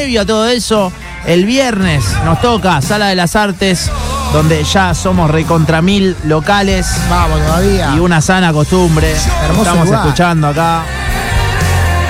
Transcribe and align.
previo 0.00 0.22
a 0.22 0.24
todo 0.24 0.48
eso, 0.48 0.90
el 1.26 1.44
viernes 1.44 2.02
nos 2.24 2.40
toca 2.40 2.80
Sala 2.80 3.08
de 3.08 3.14
las 3.16 3.36
Artes, 3.36 3.90
donde 4.32 4.64
ya 4.64 4.94
somos 4.94 5.30
recontra 5.30 5.82
mil 5.82 6.16
locales. 6.24 6.86
Vamos 7.10 7.38
todavía. 7.38 7.92
Y 7.94 7.98
una 7.98 8.22
sana 8.22 8.50
costumbre. 8.50 9.12
Hermoso 9.44 9.60
Estamos 9.60 9.84
lugar. 9.88 10.06
escuchando 10.06 10.46
acá. 10.48 10.84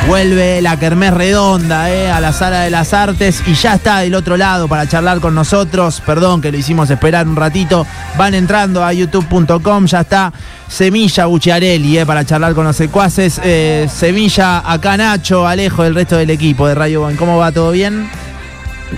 Vuelve 0.09 0.61
la 0.61 0.77
Kermés 0.79 1.13
Redonda 1.15 1.91
eh, 1.93 2.11
a 2.11 2.21
la 2.21 2.33
Sala 2.33 2.63
de 2.63 2.71
las 2.71 2.93
Artes 2.95 3.43
y 3.47 3.55
ya 3.55 3.75
está 3.75 4.01
del 4.01 4.15
otro 4.15 4.37
lado 4.37 4.67
para 4.67 4.89
charlar 4.89 5.21
con 5.21 5.35
nosotros. 5.35 6.03
Perdón 6.05 6.41
que 6.41 6.51
lo 6.51 6.59
hicimos 6.59 6.91
esperar 6.91 7.29
un 7.29 7.37
ratito. 7.37 7.87
Van 8.19 8.35
entrando 8.35 8.85
a 8.85 8.93
youtube.com, 8.93 9.87
ya 9.87 10.01
está 10.01 10.33
Semilla 10.69 11.27
Buchiarelli 11.27 11.99
eh, 11.99 12.07
para 12.07 12.25
charlar 12.25 12.55
con 12.55 12.65
los 12.65 12.75
secuaces. 12.77 13.41
Eh, 13.45 13.89
Semilla, 13.95 14.59
acá 14.69 14.97
Nacho, 14.97 15.47
Alejo, 15.47 15.85
el 15.85 15.95
resto 15.95 16.17
del 16.17 16.31
equipo 16.31 16.67
de 16.67 16.75
Radio 16.75 17.03
Boy. 17.03 17.15
¿Cómo 17.15 17.37
va? 17.39 17.53
¿Todo 17.53 17.71
bien? 17.71 18.09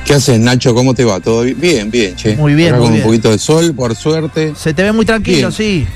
¿Qué 0.06 0.14
haces, 0.14 0.40
Nacho? 0.40 0.74
¿Cómo 0.74 0.94
te 0.94 1.04
va? 1.04 1.20
¿Todo 1.20 1.42
bien? 1.42 1.60
Bien, 1.60 1.90
bien, 1.90 2.16
che. 2.16 2.36
Muy 2.36 2.54
bien, 2.54 2.70
Acá 2.70 2.78
muy 2.78 2.86
con 2.86 2.92
bien. 2.94 3.04
un 3.04 3.10
poquito 3.10 3.30
de 3.30 3.38
sol, 3.38 3.74
por 3.74 3.94
suerte. 3.94 4.54
Se 4.56 4.72
te 4.72 4.82
ve 4.82 4.92
muy 4.92 5.04
tranquilo, 5.04 5.48
Bien. 5.48 5.52
sí. 5.52 5.86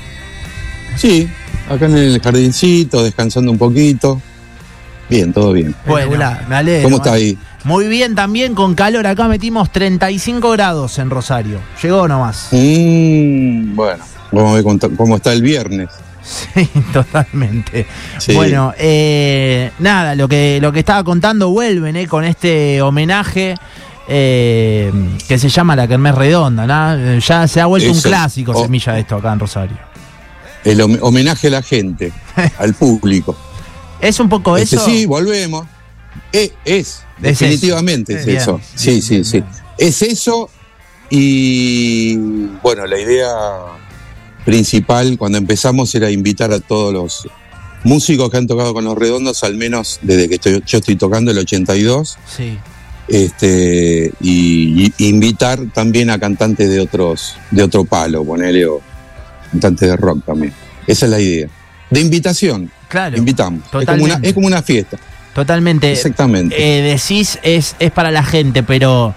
Sí, 0.95 1.27
acá 1.69 1.85
en 1.85 1.97
el 1.97 2.21
jardincito, 2.21 3.03
descansando 3.03 3.51
un 3.51 3.57
poquito. 3.57 4.21
Bien, 5.09 5.31
todo 5.31 5.53
bien. 5.53 5.73
Bueno, 5.85 6.17
me 6.49 6.55
alegro. 6.55 6.83
¿Cómo 6.83 6.97
está 6.97 7.11
eh. 7.11 7.13
ahí? 7.21 7.37
Muy 7.63 7.87
bien 7.87 8.15
también, 8.15 8.55
con 8.55 8.75
calor. 8.75 9.07
Acá 9.07 9.27
metimos 9.27 9.71
35 9.71 10.51
grados 10.51 10.99
en 10.99 11.09
Rosario. 11.09 11.59
Llegó 11.81 12.07
nomás. 12.07 12.49
Mm, 12.51 13.75
bueno, 13.75 14.03
vamos 14.31 14.51
a 14.51 14.55
ver 14.61 14.95
cómo, 14.97 15.15
está 15.15 15.33
el 15.33 15.41
viernes. 15.41 15.89
Sí, 16.23 16.67
totalmente. 16.93 17.87
Sí. 18.17 18.33
Bueno, 18.33 18.73
eh, 18.77 19.71
nada, 19.79 20.13
lo 20.15 20.27
que, 20.27 20.59
lo 20.61 20.71
que 20.73 20.79
estaba 20.79 21.03
contando 21.03 21.49
vuelven 21.49 21.95
eh, 21.95 22.07
con 22.07 22.25
este 22.25 22.81
homenaje 22.81 23.55
eh, 24.09 24.91
que 25.27 25.37
se 25.39 25.49
llama 25.49 25.75
La 25.75 25.87
Kermés 25.87 26.15
Redonda. 26.15 26.65
¿no? 26.67 26.95
Eh, 26.95 27.19
Ya 27.25 27.47
se 27.47 27.61
ha 27.61 27.65
vuelto 27.65 27.91
un 27.91 28.01
clásico 28.01 28.51
Oh. 28.55 28.61
semilla 28.63 28.93
de 28.93 29.01
esto 29.01 29.15
acá 29.15 29.31
en 29.33 29.39
Rosario. 29.39 29.77
El 30.63 30.79
hom- 30.81 30.99
homenaje 31.01 31.47
a 31.47 31.51
la 31.51 31.61
gente, 31.61 32.11
al 32.59 32.73
público. 32.73 33.37
¿Es 34.01 34.19
un 34.19 34.29
poco 34.29 34.57
Este, 34.57 34.75
eso? 34.75 34.85
sí, 34.85 35.05
volvemos. 35.05 35.65
Eh, 36.33 36.51
es, 36.65 37.03
Es 37.21 37.39
definitivamente 37.39 38.13
eso. 38.13 38.19
es 38.21 38.25
Bien, 38.25 38.37
eso. 38.37 38.53
bien, 38.57 38.67
Sí, 38.75 39.01
sí, 39.01 39.09
bien, 39.15 39.25
sí. 39.25 39.43
Es 39.77 40.01
eso 40.01 40.49
y 41.09 42.15
bueno, 42.61 42.85
la 42.85 42.99
idea 42.99 43.29
principal 44.45 45.17
cuando 45.17 45.37
empezamos 45.37 45.93
era 45.95 46.09
invitar 46.11 46.51
a 46.51 46.59
todos 46.59 46.93
los 46.93 47.27
músicos 47.83 48.29
que 48.29 48.37
han 48.37 48.47
tocado 48.47 48.73
con 48.73 48.85
los 48.85 48.97
redondos, 48.97 49.43
al 49.43 49.55
menos 49.55 49.99
desde 50.01 50.27
que 50.29 50.35
estoy- 50.35 50.63
yo 50.65 50.77
estoy 50.79 50.95
tocando 50.95 51.31
el 51.31 51.37
82, 51.37 52.17
Sí. 52.35 52.57
este, 53.07 54.11
y, 54.19 54.91
y 54.97 55.07
invitar 55.07 55.59
también 55.73 56.09
a 56.09 56.19
cantantes 56.19 56.69
de 56.69 56.79
otros, 56.79 57.35
de 57.51 57.63
otro 57.63 57.85
palo, 57.85 58.23
ponele, 58.25 58.65
o 58.65 58.81
cantantes 59.51 59.89
de 59.89 59.95
rock 59.97 60.25
también. 60.25 60.53
Esa 60.87 61.05
es 61.05 61.11
la 61.11 61.19
idea. 61.19 61.47
De 61.89 61.99
invitación, 62.01 62.71
Claro. 62.87 63.17
invitamos. 63.17 63.61
Es 63.63 63.69
como, 63.69 63.79
una, 63.79 63.85
Totalmente. 63.85 64.27
es 64.27 64.33
como 64.33 64.47
una 64.47 64.61
fiesta. 64.61 64.97
Totalmente. 65.33 65.91
Exactamente. 65.91 66.55
Eh, 66.57 66.81
decís 66.81 67.37
es, 67.43 67.75
es 67.79 67.91
para 67.91 68.11
la 68.11 68.23
gente, 68.23 68.63
pero 68.63 69.13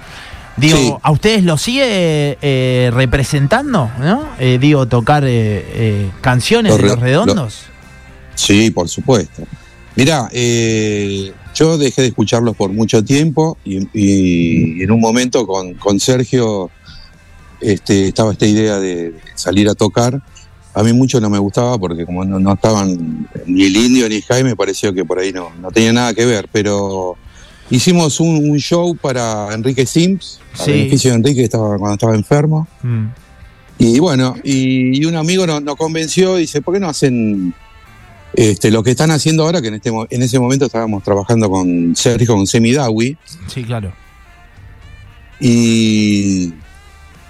digo, 0.57 0.77
Sí. 0.77 0.93
¿a 1.03 1.11
ustedes 1.11 1.45
lo 1.45 1.57
sigue 1.57 2.37
eh, 2.43 2.91
representando? 2.93 3.91
¿No? 4.01 4.29
Eh, 4.39 4.59
digo, 4.61 4.87
tocar 4.87 5.25
canciones 6.21 6.73
Los 6.73 6.83
de 6.83 6.89
los 6.89 7.01
redondos. 7.01 7.63
Sí, 8.35 8.71
por 8.71 8.89
supuesto. 8.89 9.43
Mirá, 9.97 10.29
eh, 10.33 11.33
yo 11.55 11.77
dejé 11.77 12.03
de 12.03 12.09
escucharlos 12.09 12.57
por 12.57 12.71
mucho 12.73 13.05
tiempo 13.05 13.59
y, 13.65 13.87
y 13.93 14.83
en 14.83 14.91
un 14.91 15.01
momento 15.01 15.47
con, 15.47 15.75
con 15.75 16.01
Sergio 16.01 16.71
este, 17.61 18.09
estaba 18.09 18.33
esta 18.33 18.47
idea 18.47 18.79
de 18.79 19.15
salir 19.35 19.69
a 19.69 19.75
tocar. 19.75 20.23
A 20.75 20.83
mí 20.85 20.93
mucho 20.93 21.21
no 21.21 21.29
me 21.29 21.39
gustaba 21.39 21.77
porque 21.79 22.07
como 22.07 22.25
no, 22.25 22.39
no 22.39 22.53
estaban 22.53 23.29
ni 23.47 23.65
el 23.65 23.77
indio 23.77 24.09
ni 24.09 24.21
Jaime, 24.23 24.55
pareció 24.55 24.93
que 24.95 25.05
por 25.05 25.19
ahí 25.19 25.33
no, 25.33 25.51
no 25.61 25.71
tenía 25.71 25.93
nada 25.93 26.15
que 26.15 26.25
ver, 26.25 26.49
pero 26.53 27.17
hicimos 27.71 28.21
un, 28.21 28.49
un 28.51 28.59
show 28.59 28.95
para 28.97 29.53
Enrique 29.53 29.85
Sims, 29.87 30.41
a 30.55 30.65
Sí. 30.65 30.71
beneficio 30.73 31.11
de 31.11 31.17
Enrique 31.17 31.37
que 31.39 31.45
estaba, 31.45 31.77
cuando 31.77 31.95
estaba 31.95 32.15
enfermo. 32.15 32.69
Mm. 32.83 33.07
Y 33.79 33.99
bueno, 33.99 34.35
y, 34.45 35.01
y 35.01 35.05
un 35.07 35.17
amigo 35.17 35.47
nos, 35.47 35.63
nos 35.63 35.75
convenció 35.77 36.37
y 36.39 36.43
dice, 36.43 36.61
¿por 36.63 36.75
qué 36.75 36.81
no 36.81 36.89
hacen 36.89 37.53
este, 38.35 38.71
lo 38.71 38.83
que 38.83 38.91
están 38.91 39.11
haciendo 39.11 39.43
ahora? 39.45 39.61
Que 39.63 39.69
en, 39.69 39.75
este, 39.75 39.91
en 40.11 40.23
ese 40.23 40.39
momento 40.39 40.67
estábamos 40.67 41.03
trabajando 41.03 41.49
con 41.51 41.97
Sergio, 41.97 42.37
con 42.37 42.47
Semidawi, 42.47 43.17
Sí, 43.49 43.65
claro. 43.65 43.93
y, 45.41 46.53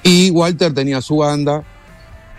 y 0.03 0.31
Walter 0.31 0.73
tenía 0.75 1.01
su 1.01 1.17
banda. 1.19 1.63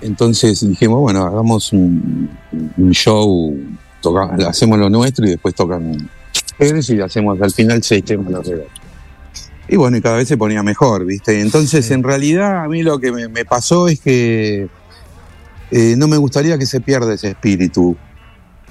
Entonces 0.02 0.68
dijimos, 0.68 1.00
bueno, 1.00 1.24
hagamos 1.26 1.72
un, 1.74 2.30
un 2.78 2.92
show, 2.92 3.56
toca- 4.02 4.36
hacemos 4.48 4.80
lo 4.80 4.90
nuestro 4.90 5.26
y 5.26 5.30
después 5.32 5.54
tocan 5.56 6.10
ustedes 6.34 6.90
y 6.90 7.00
hacemos 7.02 7.40
al 7.42 7.52
final 7.52 7.82
seis 7.84 8.04
temas 8.04 8.32
los. 8.32 8.52
Y 9.68 9.76
bueno, 9.78 9.96
y 9.98 10.02
cada 10.02 10.18
vez 10.18 10.28
se 10.28 10.38
ponía 10.38 10.64
mejor, 10.64 11.06
¿viste? 11.06 11.40
Entonces, 11.40 11.90
en 11.92 12.04
realidad, 12.04 12.64
a 12.64 12.68
mí 12.68 12.84
lo 12.84 13.00
que 13.00 13.12
me, 13.12 13.28
me 13.30 13.46
pasó 13.46 13.88
es 13.88 14.00
que 14.02 14.68
eh, 15.72 15.96
no 15.98 16.08
me 16.08 16.18
gustaría 16.18 16.58
que 16.58 16.66
se 16.66 16.82
pierda 16.82 17.14
ese 17.14 17.30
espíritu, 17.30 17.96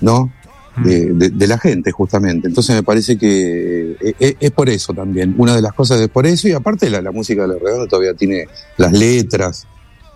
¿no? 0.01 0.31
Mm. 0.77 0.83
De, 0.85 1.13
de- 1.15 1.31
de 1.31 1.47
la 1.47 1.59
gente, 1.59 1.91
justamente. 1.91 2.49
Entonces, 2.49 2.75
me 2.77 2.83
parece 2.83 3.17
que 3.17 3.93
eh, 4.01 4.15
eh, 4.21 4.37
es 4.39 4.51
por 4.51 4.69
eso 4.69 4.93
también. 4.93 5.35
Una 5.39 5.55
de 5.57 5.63
las 5.63 5.73
cosas 5.73 6.01
es 6.01 6.09
por 6.09 6.27
eso, 6.27 6.49
y 6.49 6.53
aparte, 6.53 6.91
la, 6.91 7.01
la 7.01 7.13
música 7.13 7.43
de 7.43 7.49
los 7.49 7.61
redondos 7.63 7.89
todavía 7.89 8.13
tiene 8.15 8.47
las 8.77 8.93
letras. 8.93 9.67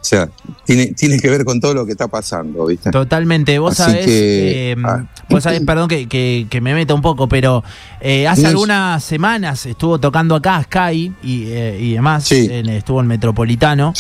O 0.05 0.07
sea, 0.07 0.29
tiene, 0.67 0.89
tiene 0.89 1.19
que 1.19 1.31
ver 1.31 1.47
con 1.47 1.59
todo 1.63 1.73
lo 1.73 1.87
que 1.87 1.93
está 1.93 2.09
pasando, 2.09 2.67
¿viste? 2.67 2.91
Totalmente. 2.91 3.59
Vos 3.59 3.81
Así 3.81 3.91
sabés, 3.91 4.05
que, 4.05 4.73
eh, 4.73 4.77
ah. 4.85 5.03
vos 5.31 5.43
sabés, 5.43 5.63
perdón 5.63 5.89
que, 5.89 6.07
que- 6.07 6.47
que 6.51 6.61
me 6.61 6.75
meta 6.75 6.93
un 6.93 7.01
poco, 7.01 7.27
pero 7.27 7.65
eh, 8.03 8.29
hace 8.29 8.43
No, 8.43 8.49
algunas 8.51 9.03
semanas 9.03 9.65
estuvo 9.65 9.99
tocando 9.99 10.35
acá 10.35 10.63
Sky 10.63 11.11
y, 11.23 11.45
eh, 11.47 11.79
y 11.81 11.93
demás, 11.95 12.25
Sí. 12.25 12.47
estuvo 12.51 13.01
en 13.01 13.07
Metropolitano. 13.07 13.95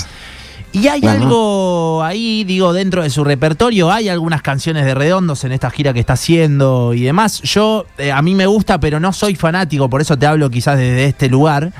Y 0.72 0.88
hay 0.88 1.00
Ajá. 1.06 1.12
algo 1.12 2.02
ahí, 2.02 2.44
digo, 2.44 2.74
dentro 2.74 3.02
de 3.02 3.08
su 3.08 3.24
repertorio, 3.24 3.90
hay 3.90 4.10
algunas 4.10 4.42
canciones 4.42 4.84
de 4.84 4.94
Redondos 4.94 5.42
en 5.44 5.52
esta 5.52 5.70
gira 5.70 5.94
que 5.94 6.00
está 6.00 6.12
haciendo 6.14 6.92
y 6.92 7.00
demás. 7.00 7.40
Yo, 7.44 7.86
eh, 7.96 8.12
a 8.12 8.20
mí 8.20 8.34
me 8.34 8.44
gusta, 8.46 8.78
pero 8.78 9.00
no 9.00 9.14
soy 9.14 9.36
fanático, 9.36 9.88
por 9.88 10.02
eso 10.02 10.18
te 10.18 10.26
hablo 10.26 10.50
quizás 10.50 10.76
desde 10.76 11.06
este 11.06 11.30
lugar. 11.30 11.72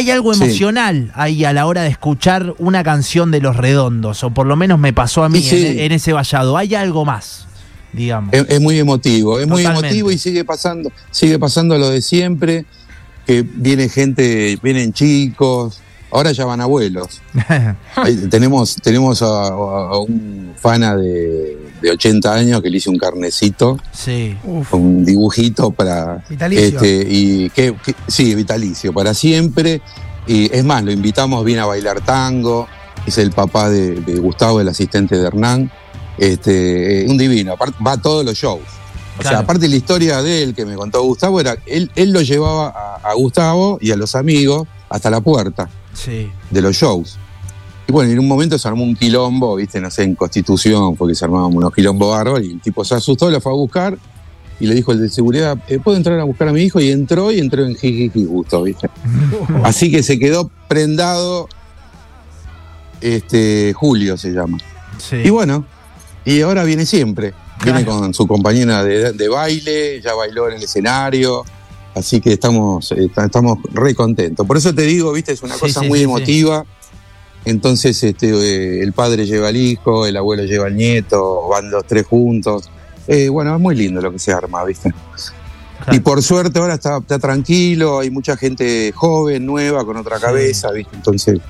Hay 0.00 0.10
algo 0.10 0.32
Sí. 0.32 0.42
emocional 0.44 1.12
ahí 1.14 1.44
a 1.44 1.52
la 1.52 1.66
hora 1.66 1.82
de 1.82 1.88
escuchar 1.90 2.54
una 2.58 2.82
canción 2.82 3.30
de 3.30 3.40
Los 3.40 3.56
Redondos, 3.56 4.24
o 4.24 4.30
por 4.30 4.46
lo 4.46 4.56
menos 4.56 4.78
me 4.78 4.92
pasó 4.94 5.24
a 5.24 5.28
mí 5.28 5.42
Sí, 5.42 5.66
en, 5.66 5.78
en 5.78 5.92
ese 5.92 6.14
vallado. 6.14 6.56
Hay 6.56 6.74
algo 6.74 7.04
más, 7.04 7.46
digamos. 7.92 8.32
Es, 8.32 8.46
es 8.48 8.60
muy 8.62 8.78
emotivo, 8.78 9.38
es 9.38 9.46
muy 9.46 9.62
emotivo 9.64 10.10
y 10.10 10.16
sigue 10.16 10.42
pasando, 10.44 10.90
sigue 11.10 11.38
pasando 11.38 11.76
lo 11.76 11.90
de 11.90 12.00
siempre, 12.00 12.64
que 13.26 13.42
viene 13.42 13.90
gente, 13.90 14.58
vienen 14.62 14.94
chicos, 14.94 15.80
ahora 16.10 16.32
ya 16.32 16.44
van 16.44 16.60
abuelos. 16.60 17.20
Ahí 17.96 18.16
tenemos, 18.28 18.76
tenemos 18.76 19.22
a, 19.22 19.96
un 19.98 20.52
fana 20.56 20.96
de, 20.96 21.58
de 21.80 21.90
80 21.90 22.34
años 22.34 22.62
que 22.62 22.70
le 22.70 22.78
hice 22.78 22.90
un 22.90 22.98
carnecito, 22.98 23.78
sí. 23.92 24.36
Uf, 24.44 24.74
un 24.74 25.04
dibujito 25.04 25.70
para 25.70 26.24
vitalicio. 26.28 26.64
este, 26.66 27.06
y 27.08 27.50
que, 27.50 27.74
que- 27.84 27.94
sí, 28.06 28.34
vitalicio, 28.34 28.92
para 28.92 29.14
siempre. 29.14 29.80
Y 30.26 30.54
es 30.54 30.64
más, 30.64 30.84
lo 30.84 30.92
invitamos, 30.92 31.44
viene 31.44 31.62
a 31.62 31.66
bailar 31.66 32.00
tango, 32.02 32.66
es 33.06 33.16
el 33.18 33.30
papá 33.32 33.70
de, 33.70 33.94
de 34.00 34.16
Gustavo, 34.20 34.60
el 34.60 34.68
asistente 34.68 35.16
de 35.16 35.26
Hernán. 35.26 35.70
Este, 36.18 37.06
un 37.08 37.16
divino, 37.16 37.54
aparte 37.54 37.82
va 37.84 37.92
a 37.92 37.96
todos 37.96 38.24
los 38.24 38.34
shows. 38.36 38.60
O 39.18 39.22
Claro. 39.22 39.36
sea, 39.36 39.44
aparte 39.44 39.68
la 39.68 39.76
historia 39.76 40.22
de 40.22 40.42
él 40.42 40.54
que 40.54 40.64
me 40.64 40.74
contó 40.76 41.02
Gustavo 41.02 41.40
era, 41.40 41.56
él, 41.66 41.90
él 41.94 42.10
lo 42.12 42.22
llevaba 42.22 42.68
a, 42.68 43.10
a 43.10 43.14
Gustavo 43.14 43.78
y 43.80 43.90
a 43.90 43.96
los 43.96 44.14
amigos 44.14 44.66
hasta 44.88 45.10
la 45.10 45.20
puerta 45.20 45.68
Sí. 45.94 46.30
de 46.50 46.62
los 46.62 46.76
shows. 46.76 47.18
Y 47.88 47.92
bueno, 47.92 48.10
en 48.12 48.18
un 48.20 48.28
momento 48.28 48.58
se 48.58 48.68
armó 48.68 48.84
un 48.84 48.94
quilombo, 48.94 49.56
viste, 49.56 49.80
no 49.80 49.90
sé, 49.90 50.04
en 50.04 50.14
Constitución, 50.14 50.94
porque 50.96 51.14
se 51.14 51.24
armaban 51.24 51.54
unos 51.56 51.72
quilombos 51.74 52.16
bárbaros, 52.16 52.42
y 52.46 52.52
el 52.52 52.60
tipo 52.60 52.84
se 52.84 52.94
asustó, 52.94 53.28
lo 53.30 53.40
fue 53.40 53.50
a 53.52 53.56
buscar, 53.56 53.98
y 54.60 54.66
le 54.66 54.74
dijo 54.74 54.92
el 54.92 55.00
de 55.00 55.08
seguridad, 55.08 55.58
"Eh, 55.68 55.78
¿puedo 55.82 55.96
entrar 55.96 56.20
a 56.20 56.24
buscar 56.24 56.46
a 56.48 56.52
mi 56.52 56.62
hijo? 56.62 56.80
Y 56.80 56.90
entró 56.90 57.32
y 57.32 57.40
entró 57.40 57.64
en 57.64 57.74
jijiji 57.74 58.26
justo, 58.26 58.62
viste. 58.62 58.88
Así 59.64 59.90
que 59.90 60.02
se 60.02 60.18
quedó 60.18 60.50
prendado, 60.68 61.48
este, 63.00 63.72
Julio 63.74 64.16
se 64.16 64.30
llama. 64.30 64.58
sí. 64.98 65.16
Y 65.24 65.30
bueno, 65.30 65.64
y 66.24 66.42
ahora 66.42 66.64
viene 66.64 66.86
siempre. 66.86 67.32
Viene 67.64 67.84
Claro. 67.84 68.00
con 68.00 68.14
su 68.14 68.26
compañera 68.26 68.84
de, 68.84 69.12
de 69.12 69.28
baile, 69.28 70.00
ya 70.00 70.14
bailó 70.14 70.48
en 70.48 70.56
el 70.56 70.62
escenario. 70.62 71.44
Así 71.94 72.20
que 72.20 72.32
estamos, 72.34 72.92
eh, 72.92 73.08
ta- 73.14 73.26
estamos 73.26 73.58
re 73.72 73.94
contentos. 73.94 74.46
Por 74.46 74.56
eso 74.56 74.74
te 74.74 74.82
digo, 74.82 75.12
viste, 75.12 75.32
es 75.32 75.42
una 75.42 75.54
Sí, 75.54 75.60
cosa 75.60 75.80
sí, 75.80 75.88
muy 75.88 75.98
sí, 75.98 76.04
emotiva. 76.04 76.64
Entonces, 77.44 78.02
este, 78.02 78.28
eh, 78.30 78.82
el 78.82 78.92
padre 78.92 79.26
lleva 79.26 79.48
al 79.48 79.56
hijo, 79.56 80.06
el 80.06 80.16
abuelo 80.16 80.44
lleva 80.44 80.66
al 80.66 80.76
nieto, 80.76 81.48
van 81.48 81.70
los 81.70 81.84
tres 81.86 82.06
juntos. 82.06 82.70
Eh, 83.08 83.28
bueno, 83.28 83.54
es 83.54 83.60
muy 83.60 83.74
lindo 83.74 84.00
lo 84.00 84.12
que 84.12 84.18
se 84.18 84.32
arma, 84.32 84.62
¿viste? 84.64 84.92
Y 85.90 86.00
por 86.00 86.22
suerte 86.22 86.58
ahora 86.58 86.74
está, 86.74 86.98
está, 86.98 87.18
tranquilo, 87.18 87.98
hay 88.00 88.10
mucha 88.10 88.36
gente 88.36 88.92
joven, 88.94 89.46
nueva, 89.46 89.84
con 89.84 89.96
otra 89.96 90.20
cabeza, 90.20 90.70
¿viste? 90.72 90.94
Entonces 90.94 91.40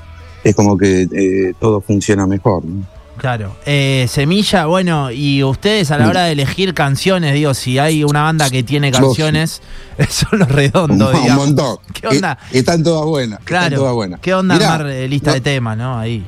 es 0.44 0.54
como 0.54 0.78
que 0.78 1.02
eh, 1.12 1.52
todo 1.60 1.80
funciona 1.80 2.26
mejor. 2.26 2.64
¿no? 2.64 2.86
Claro. 3.20 3.54
Eh, 3.66 4.06
Semilla, 4.08 4.66
bueno, 4.66 5.10
y 5.10 5.42
ustedes 5.44 5.90
a 5.90 5.98
la 5.98 6.08
hora 6.08 6.24
de 6.24 6.32
elegir 6.32 6.72
canciones, 6.74 7.34
digo, 7.34 7.52
si 7.54 7.78
hay 7.78 8.02
una 8.02 8.22
banda 8.22 8.48
que 8.50 8.62
tiene 8.62 8.90
canciones, 8.90 9.60
son 10.08 10.38
los 10.38 10.48
redondos, 10.48 11.14
un, 11.14 11.20
digamos. 11.22 11.30
Un 11.48 11.54
montón. 11.56 11.76
¿Qué 11.92 12.06
onda? 12.06 12.38
Y, 12.52 12.58
están 12.58 12.82
todas 12.82 13.04
buenas. 13.06 13.40
Claro. 13.44 13.64
Están 13.66 13.78
todas 13.78 13.94
buenas. 13.94 14.20
¿Qué 14.20 14.32
onda 14.34 14.54
Mirá, 14.54 14.74
armar 14.74 14.90
eh, 14.92 15.06
lista 15.08 15.30
no- 15.30 15.34
de 15.34 15.40
temas, 15.42 15.76
no? 15.76 15.98
Ahí. 15.98 16.24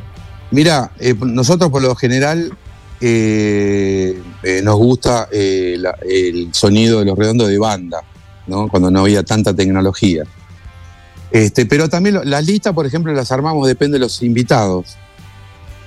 Mira, 0.50 0.90
eh, 0.98 1.14
nosotros 1.18 1.70
por 1.70 1.80
lo 1.80 1.94
general 1.96 2.52
eh, 3.00 4.20
eh, 4.42 4.60
nos 4.62 4.76
gusta 4.76 5.28
eh, 5.32 5.76
la- 5.78 5.96
el 6.08 6.48
sonido 6.52 7.00
de 7.00 7.06
los 7.06 7.18
redondos 7.18 7.48
de 7.48 7.58
banda, 7.58 8.02
¿no? 8.46 8.68
Cuando 8.68 8.90
no 8.90 9.00
había 9.00 9.22
tanta 9.22 9.54
tecnología. 9.54 10.24
Este, 11.30 11.64
pero 11.66 11.88
también 11.88 12.16
lo- 12.16 12.24
las 12.24 12.44
listas, 12.44 12.74
por 12.74 12.84
ejemplo, 12.86 13.12
las 13.12 13.32
armamos, 13.32 13.66
depende 13.66 13.94
de 13.94 14.00
los 14.00 14.22
invitados. 14.22 14.96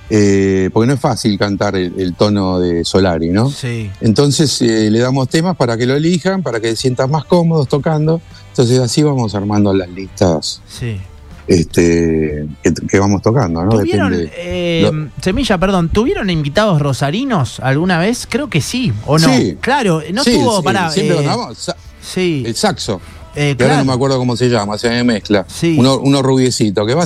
Eh, 0.08 0.70
porque 0.72 0.86
no 0.86 0.92
es 0.94 1.00
fácil 1.00 1.36
cantar 1.38 1.74
el, 1.74 1.92
el 1.98 2.14
tono 2.14 2.60
de 2.60 2.84
Solari, 2.84 3.30
¿no? 3.30 3.50
Sí. 3.50 3.90
Entonces 4.00 4.62
eh, 4.62 4.88
le 4.90 5.00
damos 5.00 5.28
temas 5.28 5.56
para 5.56 5.76
que 5.76 5.84
lo 5.86 5.94
elijan, 5.96 6.42
para 6.44 6.60
que 6.60 6.70
se 6.70 6.76
sientan 6.76 7.10
más 7.10 7.24
cómodos 7.24 7.66
tocando. 7.68 8.20
Entonces 8.50 8.78
así 8.78 9.02
vamos 9.02 9.34
armando 9.34 9.74
las 9.74 9.88
listas 9.90 10.62
Sí. 10.68 10.96
este, 11.48 12.46
que, 12.62 12.72
que 12.88 12.98
vamos 12.98 13.20
tocando, 13.22 13.64
¿no? 13.64 13.70
¿Tuvieron, 13.70 14.10
Depende. 14.12 14.32
eh, 14.36 14.88
Lo- 14.90 15.08
Semilla, 15.22 15.58
perdón, 15.58 15.88
¿tuvieron 15.88 16.30
invitados 16.30 16.80
rosarinos 16.80 17.60
alguna 17.60 17.98
vez? 17.98 18.26
Creo 18.30 18.48
que 18.48 18.60
sí, 18.60 18.92
¿o 19.06 19.18
no? 19.18 19.28
Sí. 19.28 19.56
Claro, 19.60 20.02
no 20.12 20.22
Sí, 20.24 20.34
tuvo, 20.34 20.58
sí, 20.58 20.62
pará, 20.64 20.90
siempre 20.90 21.24
eh. 21.24 21.28
Sa- 21.56 21.76
Sí, 22.00 22.44
El 22.46 22.54
saxo, 22.54 23.00
que 23.34 23.40
ahora 23.50 23.56
claro. 23.56 23.76
no 23.78 23.84
me 23.86 23.92
acuerdo 23.92 24.18
cómo 24.18 24.36
se 24.36 24.48
llama, 24.48 24.78
se 24.78 24.88
me 24.88 25.02
mezcla. 25.02 25.44
Sí. 25.48 25.74
Uno, 25.76 25.98
uno 25.98 26.22
rubiecito, 26.22 26.86
que 26.86 26.94
va, 26.94 27.04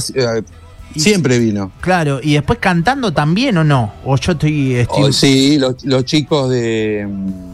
Y- 0.94 1.00
siempre 1.00 1.38
vino. 1.38 1.70
Claro, 1.80 2.20
y 2.22 2.34
después 2.34 2.58
cantando 2.58 3.12
también 3.12 3.56
o 3.58 3.64
no? 3.64 3.92
O 4.04 4.16
yo 4.16 4.32
estoy. 4.32 4.74
estoy- 4.74 5.02
Oh, 5.04 5.12
sí, 5.12 5.58
los, 5.58 5.84
los 5.84 6.04
chicos 6.04 6.50
de. 6.50 7.06
mm, 7.08 7.50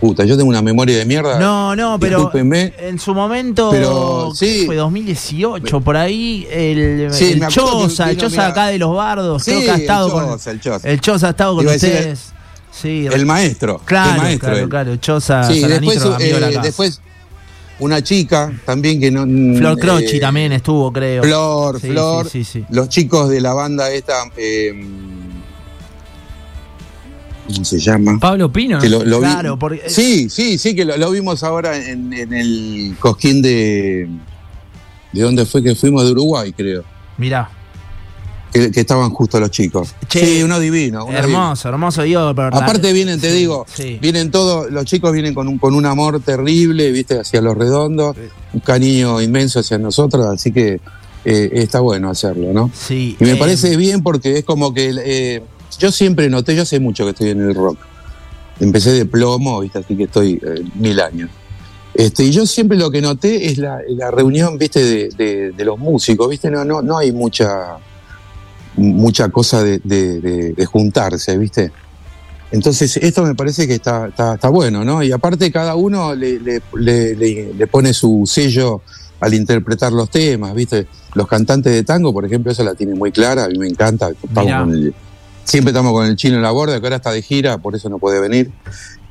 Puta, 0.00 0.24
yo 0.26 0.36
tengo 0.36 0.50
una 0.50 0.60
memoria 0.60 0.98
de 0.98 1.06
mierda. 1.06 1.38
No, 1.38 1.74
no, 1.74 1.98
pero 1.98 2.30
en 2.34 2.98
su 2.98 3.14
momento, 3.14 3.70
Pero, 3.70 4.32
¿qué 4.38 4.46
sí. 4.60 4.66
fue 4.66 4.76
2018, 4.76 5.80
por 5.80 5.96
ahí, 5.96 6.46
el, 6.50 7.08
Sí, 7.10 7.32
el 7.32 7.46
Choza, 7.48 8.10
el 8.10 8.18
Choza 8.18 8.48
acá 8.48 8.66
de 8.66 8.76
los 8.78 8.94
bardos, 8.94 9.42
Sí, 9.42 9.52
creo 9.52 9.62
que 9.62 9.70
ha 9.70 9.74
estado 9.76 10.06
el 10.08 10.12
con. 10.12 10.24
Choza, 10.26 10.50
el 10.50 10.60
Choza. 10.60 10.88
El 10.90 11.00
Choza 11.00 11.26
ha 11.28 11.30
estado 11.30 11.56
con 11.56 11.66
ustedes. 11.66 12.32
sí, 12.70 13.06
El 13.10 13.24
maestro. 13.24 13.80
claro, 13.86 14.10
el 14.16 14.18
maestro. 14.22 14.50
claro, 14.50 14.68
claro, 14.68 14.96
Choza, 14.96 15.44
Sí, 15.44 15.60
Salanitro, 15.62 16.18
eh, 16.20 16.58
después 16.62 17.00
una 17.80 18.02
chica 18.02 18.52
también 18.64 19.00
que 19.00 19.10
no. 19.10 19.22
Flor 19.58 19.78
Croci 19.78 20.16
eh, 20.16 20.20
también 20.20 20.52
estuvo, 20.52 20.92
creo. 20.92 21.22
Flor, 21.22 21.80
Sí, 21.80 21.88
Flor. 21.88 22.28
Sí, 22.28 22.44
sí. 22.44 22.64
Los 22.70 22.88
chicos 22.88 23.28
de 23.28 23.40
la 23.40 23.52
banda 23.54 23.90
esta. 23.90 24.14
eh, 24.36 24.72
¿Cómo 27.46 27.64
se 27.64 27.78
llama? 27.78 28.18
Pablo 28.18 28.50
Pino. 28.50 28.78
Que 28.80 28.88
lo, 28.88 29.04
lo 29.04 29.20
vi- 29.20 29.26
Claro, 29.26 29.58
porque- 29.58 29.82
Sí, 29.90 30.30
sí, 30.30 30.56
sí, 30.56 30.74
que 30.74 30.84
lo, 30.84 30.96
lo 30.96 31.10
vimos 31.10 31.42
ahora 31.42 31.76
en, 31.76 32.12
en 32.12 32.32
el 32.32 32.96
cosquín 32.98 33.42
de. 33.42 34.08
¿De 35.12 35.22
dónde 35.22 35.44
fue 35.44 35.62
que 35.62 35.74
fuimos? 35.74 36.04
De 36.06 36.12
Uruguay, 36.12 36.52
creo. 36.52 36.82
Mirá, 37.18 37.48
Que, 38.54 38.70
que 38.70 38.80
estaban 38.80 39.10
justo 39.10 39.40
los 39.40 39.50
chicos. 39.50 39.94
Che, 40.08 40.24
sí, 40.24 40.42
uno 40.44 40.60
divino. 40.60 41.04
uno 41.04 41.20
divino. 41.20 41.38
hermoso, 41.38 41.68
hermoso, 41.68 42.02
digo. 42.02 42.32
pero- 42.36 42.56
Aparte 42.56 42.92
vienen, 42.92 43.20
te 43.20 43.30
Sí, 43.32 43.36
digo, 43.38 43.66
sí. 43.74 43.98
vienen 44.00 44.30
todos, 44.30 44.70
los 44.70 44.84
chicos 44.84 45.12
vienen 45.12 45.34
con 45.34 45.48
un, 45.48 45.58
con 45.58 45.74
un 45.74 45.84
amor 45.86 46.20
terrible, 46.20 46.92
viste, 46.92 47.18
hacia 47.18 47.40
los 47.40 47.56
redondos, 47.58 48.16
un 48.52 48.60
cariño 48.60 49.20
inmenso 49.20 49.58
hacia 49.58 49.76
nosotros, 49.78 50.24
así 50.26 50.52
que 50.52 50.80
eh, 51.24 51.50
está 51.54 51.80
bueno 51.80 52.08
hacerlo, 52.08 52.52
¿no? 52.52 52.70
Sí, 52.72 53.16
Y 53.18 53.24
me 53.24 53.32
eh, 53.32 53.36
parece 53.36 53.76
bien 53.76 54.04
porque 54.04 54.38
es 54.38 54.44
como 54.44 54.72
que 54.72 54.94
eh, 55.04 55.42
yo 55.80 55.90
siempre 55.90 56.30
noté, 56.30 56.54
yo 56.54 56.62
hace 56.62 56.78
mucho 56.78 57.02
que 57.04 57.10
estoy 57.10 57.30
en 57.30 57.40
el 57.40 57.54
rock. 57.56 57.78
Empecé 58.60 58.92
de 58.92 59.04
plomo, 59.04 59.58
¿viste? 59.62 59.80
así 59.80 59.96
que 59.96 60.04
estoy 60.04 60.40
mil 60.76 61.00
años. 61.00 61.28
Este, 61.92 62.22
y 62.22 62.30
yo 62.30 62.46
siempre 62.46 62.78
lo 62.78 62.88
que 62.92 63.00
noté 63.00 63.46
es 63.46 63.58
la, 63.58 63.78
la 63.88 64.12
reunión, 64.12 64.58
viste, 64.58 64.80
de, 64.84 65.08
de- 65.08 65.50
de 65.50 65.64
los 65.64 65.76
músicos, 65.76 66.28
viste, 66.30 66.52
no, 66.52 66.64
no, 66.64 66.82
no 66.82 66.98
hay 66.98 67.10
mucha, 67.10 67.78
mucha 68.76 69.28
cosa 69.28 69.62
de, 69.62 69.80
de- 69.84 70.20
de- 70.20 70.52
de 70.52 70.66
juntarse, 70.66 71.36
viste. 71.38 71.72
Entonces, 72.50 72.96
esto 72.98 73.24
me 73.24 73.34
parece 73.34 73.66
que 73.66 73.74
está, 73.74 74.08
está, 74.08 74.34
está 74.34 74.48
bueno, 74.48 74.84
¿no? 74.84 75.02
Y 75.02 75.10
aparte 75.10 75.50
cada 75.50 75.74
uno 75.74 76.14
le, 76.14 76.38
le- 76.38 76.62
le- 76.76 77.14
le- 77.16 77.54
le 77.54 77.66
pone 77.66 77.92
su 77.92 78.24
sello 78.26 78.82
al 79.20 79.34
interpretar 79.34 79.92
los 79.92 80.10
temas, 80.10 80.54
¿viste? 80.54 80.86
Los 81.14 81.26
cantantes 81.26 81.72
de 81.72 81.82
tango, 81.82 82.12
por 82.12 82.24
ejemplo, 82.24 82.52
eso 82.52 82.62
la 82.62 82.74
tienen 82.74 82.96
muy 82.98 83.10
clara, 83.10 83.44
a 83.44 83.48
mí 83.48 83.58
me 83.58 83.66
encanta. 83.68 84.10
Estamos 84.10 84.50
con 84.64 84.72
el- 84.74 84.94
siempre 85.44 85.70
estamos 85.70 85.92
con 85.92 86.06
el 86.06 86.16
chino 86.16 86.36
en 86.36 86.42
la 86.42 86.50
borda, 86.50 86.80
que 86.80 86.86
ahora 86.86 86.96
está 86.96 87.10
de 87.12 87.22
gira, 87.22 87.58
por 87.58 87.74
eso 87.74 87.88
no 87.88 87.98
puede 87.98 88.20
venir. 88.20 88.50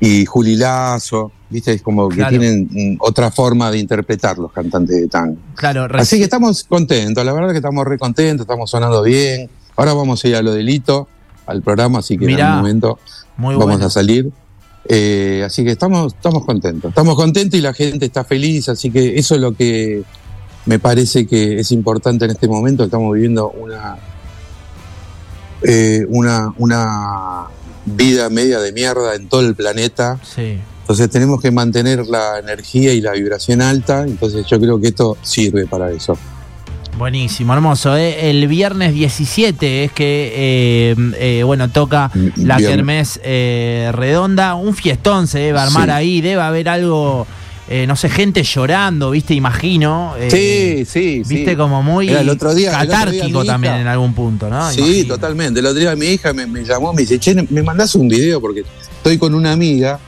Y 0.00 0.26
Juli 0.26 0.56
Lazo, 0.56 1.32
¿viste? 1.48 1.72
Es 1.72 1.82
como 1.82 2.08
que 2.08 2.16
Claro. 2.16 2.38
tienen 2.38 2.68
mm, 2.70 2.96
otra 3.00 3.30
forma 3.30 3.70
de 3.70 3.78
interpretar 3.78 4.36
los 4.38 4.52
cantantes 4.52 4.96
de 4.96 5.06
tango. 5.08 5.36
Claro, 5.54 5.86
Así 5.94 6.18
que 6.18 6.24
estamos 6.24 6.64
contentos, 6.64 7.24
la 7.24 7.32
verdad 7.32 7.50
que 7.52 7.58
estamos 7.58 7.84
re 7.86 7.98
contentos, 7.98 8.44
estamos 8.44 8.70
sonando 8.70 9.02
bien. 9.02 9.48
Ahora 9.76 9.94
vamos 9.94 10.24
a 10.24 10.28
ir 10.28 10.36
a 10.36 10.42
lo 10.42 10.52
delito, 10.52 11.08
al 11.46 11.62
programa, 11.62 12.00
así 12.00 12.18
que 12.18 12.26
en 12.26 12.40
algún 12.40 12.56
momento 12.58 12.98
muy 13.36 13.54
vamos 13.54 13.68
bueno. 13.74 13.86
a 13.86 13.90
salir. 13.90 14.30
Eh, 14.86 15.42
así 15.46 15.64
que 15.64 15.70
estamos, 15.70 16.12
estamos 16.14 16.44
contentos. 16.44 16.90
Estamos 16.90 17.14
contentos 17.16 17.58
y 17.58 17.62
la 17.62 17.72
gente 17.72 18.04
está 18.06 18.24
feliz, 18.24 18.68
así 18.68 18.90
que 18.90 19.18
eso 19.18 19.34
es 19.36 19.40
lo 19.40 19.54
que 19.54 20.02
me 20.66 20.78
parece 20.78 21.26
que 21.26 21.58
es 21.60 21.72
importante 21.72 22.24
en 22.26 22.32
este 22.32 22.48
momento. 22.48 22.84
Estamos 22.84 23.14
viviendo 23.14 23.50
una, 23.50 23.96
eh, 25.62 26.04
una, 26.08 26.52
una 26.58 27.44
vida 27.86 28.28
media 28.30 28.58
de 28.60 28.72
mierda 28.72 29.14
en 29.14 29.28
todo 29.28 29.40
el 29.42 29.54
planeta. 29.54 30.18
Sí. 30.22 30.58
Entonces 30.80 31.08
tenemos 31.08 31.40
que 31.40 31.50
mantener 31.50 32.06
la 32.06 32.38
energía 32.38 32.92
y 32.92 33.00
la 33.00 33.12
vibración 33.12 33.62
alta. 33.62 34.02
Entonces 34.02 34.46
yo 34.46 34.60
creo 34.60 34.80
que 34.80 34.88
esto 34.88 35.16
sirve 35.22 35.66
para 35.66 35.90
eso. 35.90 36.16
Buenísimo, 36.98 37.52
hermoso. 37.54 37.96
¿eh? 37.96 38.30
El 38.30 38.46
viernes 38.46 38.94
17 38.94 39.84
es 39.84 39.92
que, 39.92 40.32
eh, 40.36 40.96
eh, 41.18 41.42
bueno, 41.42 41.68
toca 41.70 42.10
la 42.36 42.58
Viernes. 42.58 42.66
Kermés 42.68 43.20
eh, 43.24 43.90
Redonda. 43.92 44.54
Un 44.54 44.74
fiestón 44.76 45.26
se 45.26 45.40
debe 45.40 45.58
armar 45.58 45.86
Sí. 45.88 45.90
ahí. 45.90 46.20
Debe 46.20 46.42
haber 46.42 46.68
algo, 46.68 47.26
eh, 47.68 47.86
no 47.86 47.96
sé, 47.96 48.08
gente 48.10 48.42
llorando, 48.42 49.10
¿viste? 49.10 49.32
Imagino. 49.34 50.14
eh, 50.18 50.30
sí, 50.30 50.84
sí, 50.84 51.22
Viste, 51.26 51.52
sí. 51.52 51.56
como 51.56 51.82
muy 51.82 52.08
Mira, 52.08 52.20
el 52.20 52.28
otro 52.28 52.54
día- 52.54 52.70
el 52.70 52.74
otro 52.76 52.86
día 52.86 52.98
catártico 52.98 53.40
mi 53.40 53.46
también 53.46 53.72
hija- 53.74 53.80
en 53.82 53.86
algún 53.88 54.14
punto, 54.14 54.50
¿no? 54.50 54.70
Sí, 54.70 54.80
Imagino. 54.80 55.14
totalmente. 55.14 55.60
El 55.60 55.66
otro 55.66 55.80
día 55.80 55.96
mi 55.96 56.06
hija 56.06 56.32
me, 56.32 56.46
me 56.46 56.62
llamó, 56.64 56.92
me 56.92 57.02
dice, 57.02 57.18
che, 57.18 57.34
me 57.50 57.62
mandás 57.62 57.94
un 57.94 58.08
video 58.08 58.40
porque 58.40 58.64
estoy 58.96 59.16
con 59.18 59.34
una 59.34 59.52
amiga 59.52 59.98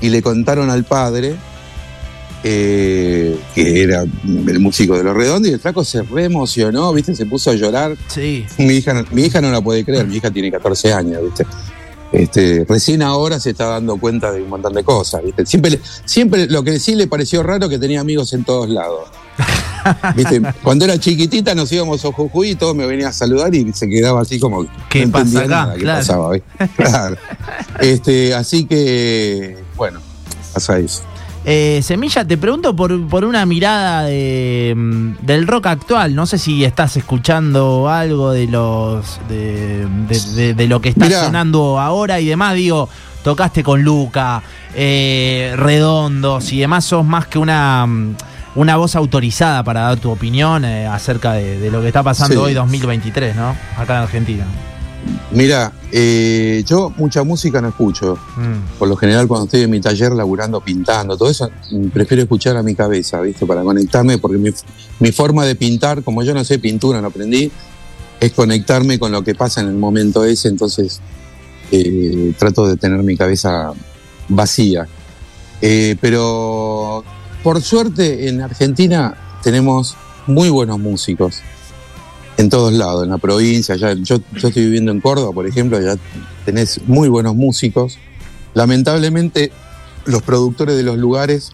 y 0.00 0.08
le 0.10 0.20
contaron 0.22 0.68
al 0.68 0.84
padre 0.84 1.34
eh, 2.44 3.38
que 3.54 3.82
era 3.84 4.02
el 4.02 4.58
músico 4.60 4.96
de 4.98 5.04
Los 5.04 5.16
Redondos 5.16 5.48
y 5.48 5.54
el 5.54 5.60
flaco 5.60 5.84
se 5.84 6.02
re 6.02 6.24
emocionó, 6.24 6.92
¿viste? 6.92 7.14
Se 7.14 7.24
puso 7.26 7.50
a 7.50 7.54
llorar. 7.54 7.96
Sí, 8.08 8.44
Mi 8.58 8.74
hija, 8.74 9.04
mi 9.12 9.22
hija 9.22 9.40
no 9.40 9.50
la 9.52 9.60
puede 9.60 9.84
creer, 9.84 10.06
mi 10.08 10.16
hija 10.16 10.30
tiene 10.30 10.50
14 10.50 10.92
años, 10.92 11.22
¿viste? 11.22 11.46
Este, 12.12 12.66
recién 12.68 13.02
ahora 13.02 13.40
se 13.40 13.50
está 13.50 13.66
dando 13.66 13.96
cuenta 13.96 14.30
de 14.30 14.42
un 14.42 14.50
montón 14.50 14.74
de 14.74 14.84
cosas, 14.84 15.22
¿viste? 15.22 15.46
Siempre, 15.46 15.80
siempre 16.04 16.46
lo 16.46 16.62
que 16.62 16.78
sí 16.78 16.94
le 16.94 17.06
pareció 17.06 17.42
raro 17.42 17.68
que 17.68 17.78
tenía 17.78 18.00
amigos 18.00 18.32
en 18.34 18.44
todos 18.44 18.68
lados. 18.68 19.08
¿Viste? 20.14 20.42
Cuando 20.62 20.84
era 20.84 20.98
chiquitita 20.98 21.54
nos 21.54 21.72
íbamos 21.72 22.04
a 22.04 22.12
Jujuy 22.12 22.50
y 22.50 22.54
todo 22.54 22.74
me 22.74 22.86
venía 22.86 23.08
a 23.08 23.12
saludar 23.12 23.54
y 23.54 23.72
se 23.72 23.88
quedaba 23.88 24.20
así 24.20 24.38
como 24.38 24.66
¿Qué 24.90 25.06
no 25.06 25.12
pasa 25.12 25.38
acá? 25.40 25.48
nada 25.48 25.74
Claro. 25.74 25.98
pasaba. 25.98 27.16
Este, 27.80 28.34
así 28.34 28.66
que, 28.66 29.56
bueno, 29.76 30.00
pasa 30.52 30.78
eso. 30.78 31.02
Eh, 31.44 31.80
Semilla, 31.82 32.24
te 32.24 32.36
pregunto 32.38 32.74
por, 32.76 33.04
por 33.08 33.24
una 33.24 33.44
mirada 33.46 34.04
de, 34.04 34.74
mm, 34.76 35.14
del 35.26 35.46
rock 35.48 35.66
actual. 35.66 36.14
No 36.14 36.24
sé 36.26 36.38
si 36.38 36.64
estás 36.64 36.96
escuchando 36.96 37.88
algo 37.88 38.30
de 38.30 38.46
los 38.46 39.18
de, 39.28 39.86
de- 40.08 40.20
de- 40.36 40.54
de 40.54 40.66
lo 40.68 40.80
que 40.80 40.90
está 40.90 41.06
Mirá. 41.06 41.24
sonando 41.24 41.80
ahora 41.80 42.20
y 42.20 42.26
demás. 42.26 42.54
Digo, 42.54 42.88
tocaste 43.24 43.64
con 43.64 43.82
Luca, 43.82 44.40
eh, 44.74 45.52
Redondos 45.56 46.52
y 46.52 46.60
demás. 46.60 46.84
Sos 46.84 47.04
más 47.04 47.26
que 47.26 47.40
una, 47.40 47.86
mm, 47.88 48.14
una 48.54 48.76
voz 48.76 48.94
autorizada 48.94 49.64
para 49.64 49.80
dar 49.80 49.96
tu 49.96 50.12
opinión 50.12 50.64
eh, 50.64 50.86
acerca 50.86 51.32
de, 51.32 51.58
de 51.58 51.70
lo 51.72 51.80
que 51.80 51.88
está 51.88 52.04
pasando 52.04 52.34
Sí. 52.36 52.40
hoy 52.40 52.54
2023, 52.54 53.34
¿no? 53.34 53.56
Acá 53.76 53.96
en 53.96 54.02
Argentina. 54.02 54.44
Mira, 55.32 55.72
eh, 55.90 56.62
yo 56.66 56.92
mucha 56.96 57.22
música 57.22 57.60
no 57.60 57.68
escucho. 57.68 58.18
Mm, 58.36 58.78
Por 58.78 58.88
lo 58.88 58.96
general, 58.96 59.26
cuando 59.26 59.46
estoy 59.46 59.62
en 59.62 59.70
mi 59.70 59.80
taller 59.80 60.12
laburando, 60.12 60.60
pintando, 60.60 61.16
todo 61.16 61.30
eso, 61.30 61.50
mm, 61.70 61.88
prefiero 61.88 62.22
escuchar 62.22 62.56
a 62.56 62.62
mi 62.62 62.74
cabeza, 62.74 63.20
¿viste? 63.20 63.46
Para 63.46 63.62
conectarme, 63.62 64.18
porque 64.18 64.38
mi, 64.38 64.50
mi 65.00 65.12
forma 65.12 65.44
de 65.44 65.54
pintar, 65.54 66.02
como 66.02 66.22
yo 66.22 66.34
no 66.34 66.44
sé 66.44 66.58
pintura, 66.58 67.00
no 67.00 67.08
aprendí, 67.08 67.50
es 68.20 68.32
conectarme 68.32 68.98
con 68.98 69.10
lo 69.10 69.24
que 69.24 69.34
pasa 69.34 69.60
en 69.60 69.68
el 69.68 69.74
momento 69.74 70.24
ese, 70.24 70.48
entonces 70.48 71.00
eh, 71.72 72.32
trato 72.38 72.66
de 72.68 72.76
tener 72.76 73.02
mi 73.02 73.16
cabeza 73.16 73.72
vacía. 74.28 74.86
Eh, 75.60 75.96
pero 76.00 77.02
por 77.42 77.62
suerte 77.62 78.28
en 78.28 78.42
Argentina 78.42 79.14
tenemos 79.42 79.96
muy 80.26 80.50
buenos 80.50 80.78
músicos 80.78 81.40
en 82.36 82.48
todos 82.50 82.72
lados, 82.72 83.04
en 83.04 83.10
la 83.10 83.18
provincia. 83.18 83.76
Ya, 83.76 83.92
yo, 83.94 84.16
yo 84.34 84.48
estoy 84.48 84.64
viviendo 84.64 84.90
en 84.92 85.00
Córdoba, 85.00 85.32
por 85.32 85.46
ejemplo, 85.46 85.80
ya 85.80 85.96
tenés 86.44 86.80
muy 86.86 87.08
buenos 87.08 87.34
músicos. 87.34 87.98
Lamentablemente 88.54 89.52
los 90.04 90.22
productores 90.22 90.76
de 90.76 90.82
los 90.82 90.98
lugares 90.98 91.52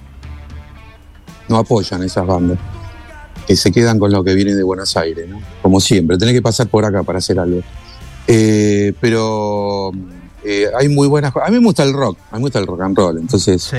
no 1.49 1.57
apoyan 1.59 2.03
esas 2.03 2.27
bandas, 2.27 2.59
que 3.47 3.57
se 3.57 3.73
quedan 3.73 3.99
con 3.99 4.11
lo 4.13 4.23
que 4.25 4.35
viene 4.35 4.55
de 4.55 4.63
Buenos 4.63 4.97
Aires, 4.97 5.29
¿no? 5.29 5.41
Como 5.63 5.81
siempre, 5.81 6.19
tenés 6.19 6.35
que 6.35 6.43
pasar 6.43 6.69
por 6.69 6.85
acá 6.85 7.03
para 7.03 7.19
hacer 7.19 7.39
algo. 7.39 7.61
Eh, 8.27 8.93
pero 9.01 9.91
eh, 10.45 10.67
hay 10.79 10.89
muy 10.91 11.09
buenas 11.09 11.33
A 11.35 11.49
mí 11.51 11.59
me 11.59 11.65
gusta 11.65 11.83
el 11.83 11.95
rock, 11.95 12.19
a 12.31 12.37
mí 12.37 12.41
me 12.41 12.47
gusta 12.47 12.59
el 12.59 12.67
rock 12.67 12.83
and 12.83 12.97
roll, 12.97 13.19
entonces, 13.19 13.63
Sí. 13.63 13.77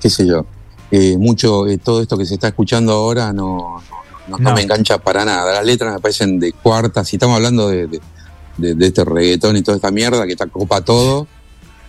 qué 0.00 0.10
sé 0.10 0.26
yo. 0.26 0.44
Eh, 0.90 1.16
mucho, 1.16 1.66
eh, 1.68 1.78
todo 1.78 2.02
esto 2.02 2.18
que 2.18 2.26
se 2.26 2.34
está 2.34 2.48
escuchando 2.48 2.92
ahora 2.92 3.32
no, 3.32 3.80
no, 4.30 4.38
no 4.38 4.50
No. 4.50 4.54
me 4.56 4.62
engancha 4.62 4.98
para 4.98 5.24
nada. 5.24 5.52
Las 5.54 5.64
letras 5.66 5.92
me 5.94 6.00
parecen 6.00 6.38
de 6.40 6.52
cuarta. 6.52 7.04
Si 7.04 7.16
estamos 7.16 7.36
hablando 7.36 7.68
de, 7.68 7.86
de- 7.86 8.00
de- 8.56 8.74
de 8.74 8.86
este 8.86 9.04
reggaetón 9.04 9.56
y 9.56 9.62
toda 9.62 9.76
esta 9.76 9.90
mierda 9.90 10.24
que 10.26 10.32
está 10.32 10.46
copa 10.46 10.80
todo, 10.82 11.26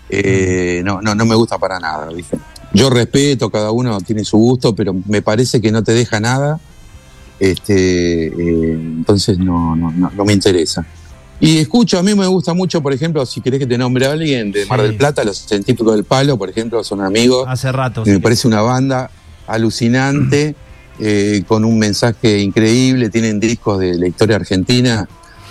eh, 0.10 0.81
no, 0.83 1.01
no, 1.01 1.15
no 1.15 1.25
me 1.25 1.36
gusta 1.36 1.57
para 1.57 1.79
nada, 1.79 2.10
¿viste? 2.12 2.38
Yo 2.74 2.89
respeto, 2.89 3.50
cada 3.50 3.71
uno 3.71 4.00
tiene 4.01 4.24
su 4.25 4.38
gusto, 4.38 4.74
pero 4.75 4.93
me 5.07 5.21
parece 5.21 5.62
que 5.62 5.71
no 5.71 5.83
te 5.83 5.93
deja 5.93 6.19
nada. 6.19 6.60
Este, 7.39 8.27
eh, 8.27 8.74
entonces 8.74 9.38
no, 9.39 9.75
no, 9.75 9.91
no, 9.91 10.25
me 10.25 10.33
interesa. 10.33 10.86
Y 11.39 11.57
escucho, 11.57 11.98
a 11.98 12.03
mí 12.03 12.13
me 12.13 12.27
gusta 12.27 12.53
mucho, 12.53 12.81
por 12.81 12.93
ejemplo, 12.93 13.25
si 13.25 13.41
querés 13.41 13.60
que 13.60 13.65
te 13.65 13.77
nombre 13.77 14.05
a 14.05 14.12
alguien 14.12 14.51
de 14.51 14.65
Mar 14.67 14.79
Sí. 14.79 14.86
del 14.88 14.95
Plata, 14.95 15.24
los 15.24 15.38
científicos 15.39 15.93
del 15.95 16.03
palo, 16.03 16.38
por 16.38 16.50
ejemplo, 16.50 16.83
son 16.83 17.01
amigos. 17.01 17.45
Hace 17.50 17.71
rato. 17.71 18.03
Me 18.05 18.13
sí. 18.13 18.19
parece 18.19 18.48
una 18.48 18.62
banda 18.62 19.10
alucinante, 19.48 20.55
eh, 21.01 21.43
con 21.48 21.65
un 21.65 21.77
mensaje 21.79 22.39
increíble. 22.39 23.10
Tienen 23.10 23.39
discos 23.39 23.79
de 23.79 23.98
la 23.98 24.08
historia 24.08 24.36
argentina 24.38 25.10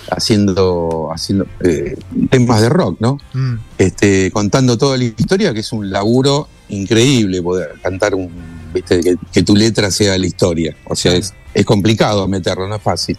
haciendo, 0.09 1.09
haciendo 1.13 1.45
eh, 1.63 1.95
temas 2.29 2.61
de 2.61 2.69
rock, 2.69 2.97
¿no? 2.99 3.17
Mm. 3.33 3.55
Este, 3.77 4.31
contando 4.31 4.77
toda 4.77 4.97
la 4.97 5.03
historia, 5.03 5.53
que 5.53 5.59
es 5.59 5.71
un 5.71 5.89
laburo 5.91 6.47
increíble 6.69 7.41
poder 7.41 7.73
cantar 7.81 8.15
un, 8.15 8.29
viste, 8.73 9.01
que, 9.01 9.15
que 9.31 9.43
tu 9.43 9.55
letra 9.55 9.91
sea 9.91 10.17
la 10.17 10.25
historia. 10.25 10.75
O 10.85 10.95
sea, 10.95 11.13
es, 11.13 11.33
es 11.53 11.65
complicado 11.65 12.27
meterlo, 12.27 12.67
no 12.67 12.75
es 12.75 12.81
fácil. 12.81 13.17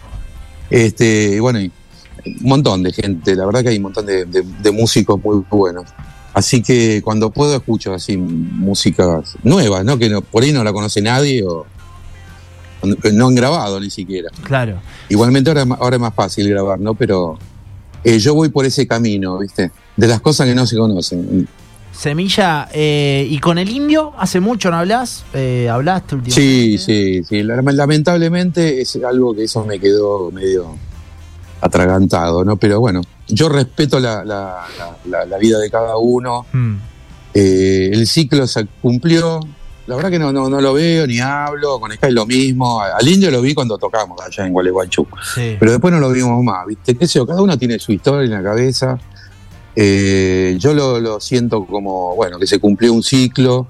Este, 0.69 1.39
bueno, 1.39 1.59
y 1.61 1.71
un 2.25 2.35
montón 2.49 2.83
de 2.83 2.91
gente, 2.93 3.35
la 3.35 3.45
verdad 3.45 3.63
que 3.63 3.69
hay 3.69 3.77
un 3.77 3.83
montón 3.83 4.05
de, 4.05 4.25
de- 4.25 4.43
de 4.61 4.71
músicos 4.71 5.21
muy 5.23 5.43
buenos. 5.49 5.85
Así 6.33 6.63
que 6.63 7.01
cuando 7.03 7.29
puedo 7.29 7.55
escucho 7.55 7.93
así 7.93 8.17
músicas 8.17 9.35
nuevas, 9.43 9.85
¿no? 9.85 9.97
Que 9.99 10.09
no- 10.09 10.21
por 10.21 10.43
ahí 10.43 10.51
no 10.51 10.63
la 10.63 10.73
conoce 10.73 11.01
nadie 11.01 11.43
o 11.43 11.65
no 13.13 13.27
han 13.27 13.35
grabado 13.35 13.79
ni 13.79 13.89
siquiera. 13.89 14.29
Claro. 14.43 14.79
Igualmente 15.09 15.49
ahora, 15.49 15.65
ahora 15.79 15.95
es 15.95 16.01
más 16.01 16.13
fácil 16.13 16.49
grabar, 16.49 16.79
¿no? 16.79 16.93
Pero 16.95 17.37
eh, 18.03 18.19
yo 18.19 18.33
voy 18.35 18.49
por 18.49 18.65
ese 18.65 18.87
camino, 18.87 19.37
¿viste? 19.39 19.71
De 19.95 20.07
las 20.07 20.19
cosas 20.21 20.47
que 20.47 20.55
no 20.55 20.65
se 20.67 20.77
conocen. 20.77 21.47
Semilla, 21.91 22.69
eh, 22.73 23.27
¿y 23.29 23.37
con 23.39 23.57
el 23.59 23.69
indio 23.69 24.13
hace 24.17 24.39
mucho 24.39 24.71
no 24.71 24.77
hablas? 24.77 25.23
Eh, 25.33 25.69
¿Hablaste 25.71 26.15
últimamente? 26.15 26.41
Sí, 26.41 26.77
sí, 26.79 27.23
sí. 27.23 27.43
La- 27.43 27.61
Lamentablemente 27.61 28.81
es 28.81 28.97
algo 29.07 29.35
que 29.35 29.43
eso 29.43 29.63
me 29.63 29.79
quedó 29.79 30.31
medio 30.31 30.75
atragantado, 31.61 32.43
¿no? 32.43 32.57
Pero 32.57 32.79
bueno, 32.79 33.01
yo 33.27 33.47
respeto 33.47 33.99
la, 33.99 34.25
la- 34.25 34.65
la- 34.77 34.97
la- 35.05 35.25
la 35.25 35.37
vida 35.37 35.59
de 35.59 35.69
cada 35.69 35.97
uno. 35.97 36.45
Mm. 36.51 36.75
El 37.33 38.05
ciclo 38.07 38.45
se 38.47 38.65
cumplió. 38.81 39.39
La 39.85 39.95
verdad 39.95 40.09
que 40.09 40.19
no, 40.19 40.31
no, 40.31 40.49
no 40.49 40.61
lo 40.61 40.73
veo 40.73 41.05
ni 41.05 41.19
hablo. 41.19 41.79
Con 41.79 41.91
Sky 41.91 42.11
lo 42.11 42.25
mismo. 42.25 42.81
Al 42.81 43.07
indio 43.07 43.29
lo 43.31 43.41
vi 43.41 43.53
cuando 43.53 43.77
tocamos 43.77 44.19
allá 44.21 44.45
en 44.45 44.53
Gualeguaychú. 44.53 45.07
Sí. 45.35 45.57
Pero 45.59 45.71
después 45.71 45.93
no 45.93 45.99
lo 45.99 46.09
vimos 46.09 46.41
más, 46.43 46.65
¿viste? 46.65 46.95
¿Qué 46.95 47.05
sé 47.07 47.19
yo? 47.19 47.25
Cada 47.25 47.41
uno 47.41 47.57
tiene 47.57 47.79
su 47.79 47.91
historia 47.91 48.23
en 48.23 48.31
la 48.31 48.43
cabeza. 48.43 48.97
Eh, 49.75 50.55
yo 50.59 50.73
lo, 50.73 50.99
lo 50.99 51.19
siento 51.19 51.65
como, 51.65 52.15
bueno, 52.15 52.39
que 52.39 52.47
se 52.47 52.59
cumplió 52.59 52.93
un 52.93 53.03
ciclo. 53.03 53.67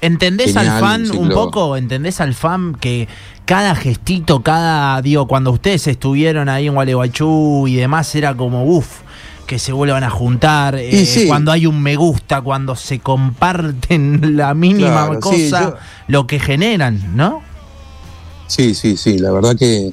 ¿Entendés 0.00 0.54
Genial, 0.54 0.68
al 0.68 0.80
fan 0.80 1.10
un 1.10 1.18
un 1.18 1.28
poco? 1.30 1.76
¿Entendés 1.76 2.20
al 2.20 2.34
fan 2.34 2.74
que 2.74 3.08
cada 3.44 3.74
gestito, 3.74 4.42
cada, 4.42 5.02
digo, 5.02 5.26
cuando 5.26 5.50
ustedes 5.50 5.86
estuvieron 5.88 6.48
ahí 6.48 6.68
en 6.68 6.74
Gualeguaychú 6.74 7.66
y 7.66 7.74
demás, 7.74 8.14
era 8.14 8.36
como, 8.36 8.64
uff, 8.64 9.00
que 9.48 9.58
se 9.58 9.72
vuelvan 9.72 10.04
a 10.04 10.10
juntar, 10.10 10.76
eh, 10.76 11.04
sí. 11.06 11.26
cuando 11.26 11.50
hay 11.50 11.66
un 11.66 11.82
me 11.82 11.96
gusta, 11.96 12.40
cuando 12.42 12.76
se 12.76 13.00
comparten 13.00 14.36
la 14.36 14.54
mínima 14.54 15.06
Claro, 15.06 15.20
cosa, 15.20 15.36
sí, 15.36 15.50
yo- 15.50 15.74
lo 16.06 16.26
que 16.28 16.38
generan, 16.38 17.16
¿no? 17.16 17.42
Sí, 18.46 18.74
sí, 18.74 18.96
sí. 18.96 19.18
La 19.18 19.32
verdad 19.32 19.56
que 19.58 19.90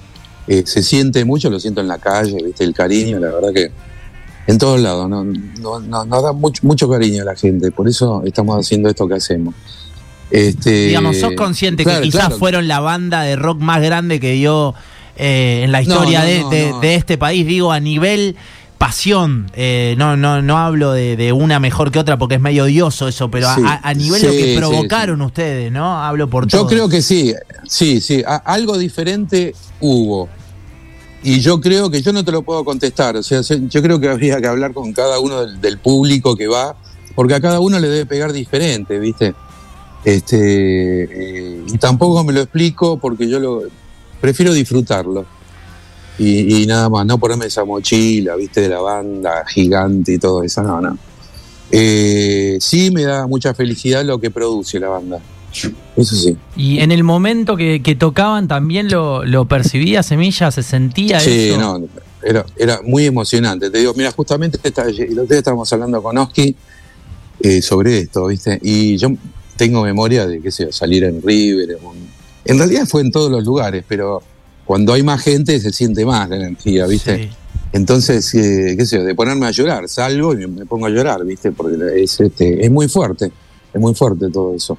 eh, 0.47 0.63
se 0.65 0.83
siente 0.83 1.25
mucho, 1.25 1.50
lo 1.50 1.59
siento 1.59 1.81
en 1.81 1.88
la 1.88 1.97
calle, 1.97 2.38
¿viste? 2.43 2.63
El 2.63 2.74
cariño, 2.74 3.17
la 3.19 3.27
verdad 3.31 3.50
que 3.53 3.71
en 4.47 4.57
todos 4.59 4.79
lados, 4.79 5.09
¿no? 5.09 5.24
no, 5.24 5.79
no- 5.79 6.05
nos 6.05 6.21
da 6.24 6.31
mucho, 6.33 6.62
mucho 6.67 6.88
cariño 6.89 7.24
a 7.24 7.25
la 7.25 7.35
gente. 7.35 7.71
Por 7.71 7.88
eso 7.88 8.21
estamos 8.25 8.59
haciendo 8.59 8.89
esto 8.89 9.07
que 9.07 9.15
hacemos. 9.15 9.55
Este, 10.31 10.88
Digamos, 10.88 11.17
sos 11.17 11.33
consciente 11.33 11.83
claro, 11.83 12.00
que 12.01 12.07
quizás 12.07 12.25
claro. 12.25 12.38
fueron 12.38 12.67
la 12.67 12.79
banda 12.79 13.21
de 13.21 13.35
rock 13.35 13.59
más 13.59 13.81
grande 13.81 14.19
que 14.19 14.33
dio 14.33 14.74
eh, 15.17 15.62
en 15.63 15.71
la 15.71 15.81
historia 15.81 16.19
no, 16.21 16.25
de, 16.25 16.39
no, 16.41 16.50
de- 16.50 16.69
no. 16.71 16.79
de 16.81 16.95
este 16.95 17.17
país, 17.17 17.45
digo, 17.47 17.71
a 17.71 17.79
nivel 17.79 18.35
pasión. 18.77 19.50
Eh, 19.55 19.96
no, 19.98 20.15
no, 20.17 20.41
no 20.41 20.58
hablo 20.58 20.91
de, 20.91 21.15
de 21.15 21.32
una 21.34 21.60
mejor 21.60 21.91
que 21.91 22.00
otra 22.00 22.17
porque 22.17 22.36
es 22.36 22.41
medio 22.41 22.63
odioso 22.65 23.08
eso, 23.08 23.29
pero 23.32 23.48
a- 23.50 23.55
Sí, 23.55 23.62
a, 23.65 23.79
a 23.88 23.94
nivel 23.94 24.22
lo 24.22 24.32
sí, 24.32 24.38
que 24.38 24.51
sí, 24.53 24.58
provocaron 24.58 25.22
ustedes, 25.22 25.72
¿no? 25.72 26.01
Hablo 26.03 26.29
por 26.29 26.48
Yo 26.48 26.60
todos. 26.60 26.72
creo 26.72 26.89
que 26.89 27.01
sí, 27.01 27.34
sí, 27.67 28.01
sí. 28.01 28.24
A- 28.27 28.36
algo 28.38 28.77
diferente 28.77 29.53
hubo. 29.79 30.29
Y 31.24 31.39
yo 31.39 31.60
creo 31.60 31.89
que 31.89 32.01
yo 32.01 32.13
no 32.13 32.24
te 32.24 32.32
lo 32.32 32.44
puedo 32.44 32.63
contestar. 32.63 33.15
O 33.17 33.24
sea, 33.24 33.41
se- 33.44 33.67
yo 33.67 33.82
creo 33.82 34.00
que 34.00 34.10
habría 34.10 34.39
que 34.39 34.48
hablar 34.48 34.74
con 34.74 34.94
cada 34.94 35.20
uno 35.20 35.41
del, 35.46 35.60
del 35.60 35.77
público 35.79 36.36
que 36.36 36.48
va, 36.48 36.75
porque 37.15 37.34
a 37.34 37.41
cada 37.41 37.60
uno 37.60 37.79
le 37.79 37.88
debe 37.88 38.05
pegar 38.05 38.32
diferente, 38.34 39.00
¿viste? 39.00 39.34
Este, 40.03 41.03
eh, 41.03 41.63
y 41.67 41.77
tampoco 41.79 42.24
me 42.24 42.32
lo 42.34 42.41
explico 42.41 42.98
porque 43.00 43.27
yo 43.27 43.39
lo 43.39 43.63
prefiero 44.22 44.53
disfrutarlo. 44.53 45.25
Y, 46.17 46.62
y 46.63 46.65
nada 46.65 46.89
más, 46.89 47.05
no 47.05 47.17
ponerme 47.17 47.45
esa 47.48 47.65
mochila, 47.65 48.36
¿viste? 48.36 48.62
De 48.62 48.69
la 48.69 48.79
banda 48.79 49.43
gigante 49.48 50.13
y 50.13 50.17
todo 50.17 50.43
eso. 50.43 50.63
No, 50.63 50.79
no. 50.81 50.98
Eh, 51.72 52.57
sí 52.62 52.91
me 52.91 53.03
da 53.03 53.27
mucha 53.27 53.53
felicidad 53.53 54.03
lo 54.05 54.19
que 54.19 54.31
produce 54.31 54.79
la 54.79 54.89
banda. 54.89 55.19
Eso 55.95 56.15
sí. 56.15 56.38
Y 56.55 56.79
en 56.79 56.91
el 56.91 57.03
momento 57.03 57.55
que, 57.55 57.81
que 57.81 57.95
tocaban 57.95 58.48
también 58.48 58.89
lo, 58.89 59.24
lo 59.25 59.45
percibía 59.45 60.03
Semilla, 60.03 60.51
se 60.51 60.63
sentía 60.63 61.19
Sí, 61.19 61.50
eso. 61.50 61.60
no, 61.60 61.88
era, 62.24 62.45
era 62.57 62.81
muy 62.84 63.05
emocionante. 63.05 63.69
Te 63.69 63.79
digo, 63.79 63.93
mira, 63.95 64.12
justamente 64.12 64.60
esta- 64.63 64.84
el 64.84 65.12
otro 65.19 65.25
día 65.27 65.38
estábamos 65.38 65.72
hablando 65.72 66.01
con 66.03 66.17
Oski 66.17 66.55
eh, 67.41 67.62
sobre 67.62 68.00
esto, 68.00 68.27
¿viste? 68.27 68.60
Y 68.62 68.98
yo 68.98 69.10
tengo 69.55 69.81
memoria 69.84 70.27
de, 70.27 70.41
qué 70.41 70.51
sé 70.51 70.65
yo, 70.65 70.72
salir 70.72 71.03
en 71.05 71.22
River. 71.22 71.72
en- 71.72 72.10
En 72.45 72.57
realidad 72.60 72.86
fue 72.88 73.01
en 73.01 73.12
todos 73.12 73.31
los 73.31 73.43
lugares, 73.45 73.84
pero 73.88 74.22
cuando 74.65 74.93
hay 74.93 75.03
más 75.03 75.22
gente 75.22 75.60
se 75.60 75.72
siente 75.72 76.05
más 76.05 76.29
la 76.29 76.38
energía, 76.38 76.86
¿viste? 76.88 77.17
Sí. 77.17 77.29
Entonces, 77.72 78.34
eh, 78.36 78.75
qué 78.77 78.86
sé 78.86 78.98
yo, 78.98 79.03
de 79.03 79.15
ponerme 79.15 79.48
a 79.48 79.51
llorar, 79.51 79.88
salgo 79.89 80.34
y 80.34 80.48
me, 80.48 80.65
pongo 80.65 80.86
a 80.86 80.89
llorar, 80.89 81.25
¿viste? 81.25 81.51
Porque 81.51 81.75
es, 82.01 82.19
este, 82.19 82.65
es 82.65 82.72
muy 82.72 82.88
fuerte, 82.88 83.31
es 83.74 83.81
muy 83.81 83.93
fuerte 83.93 84.29
todo 84.29 84.55
eso. 84.55 84.77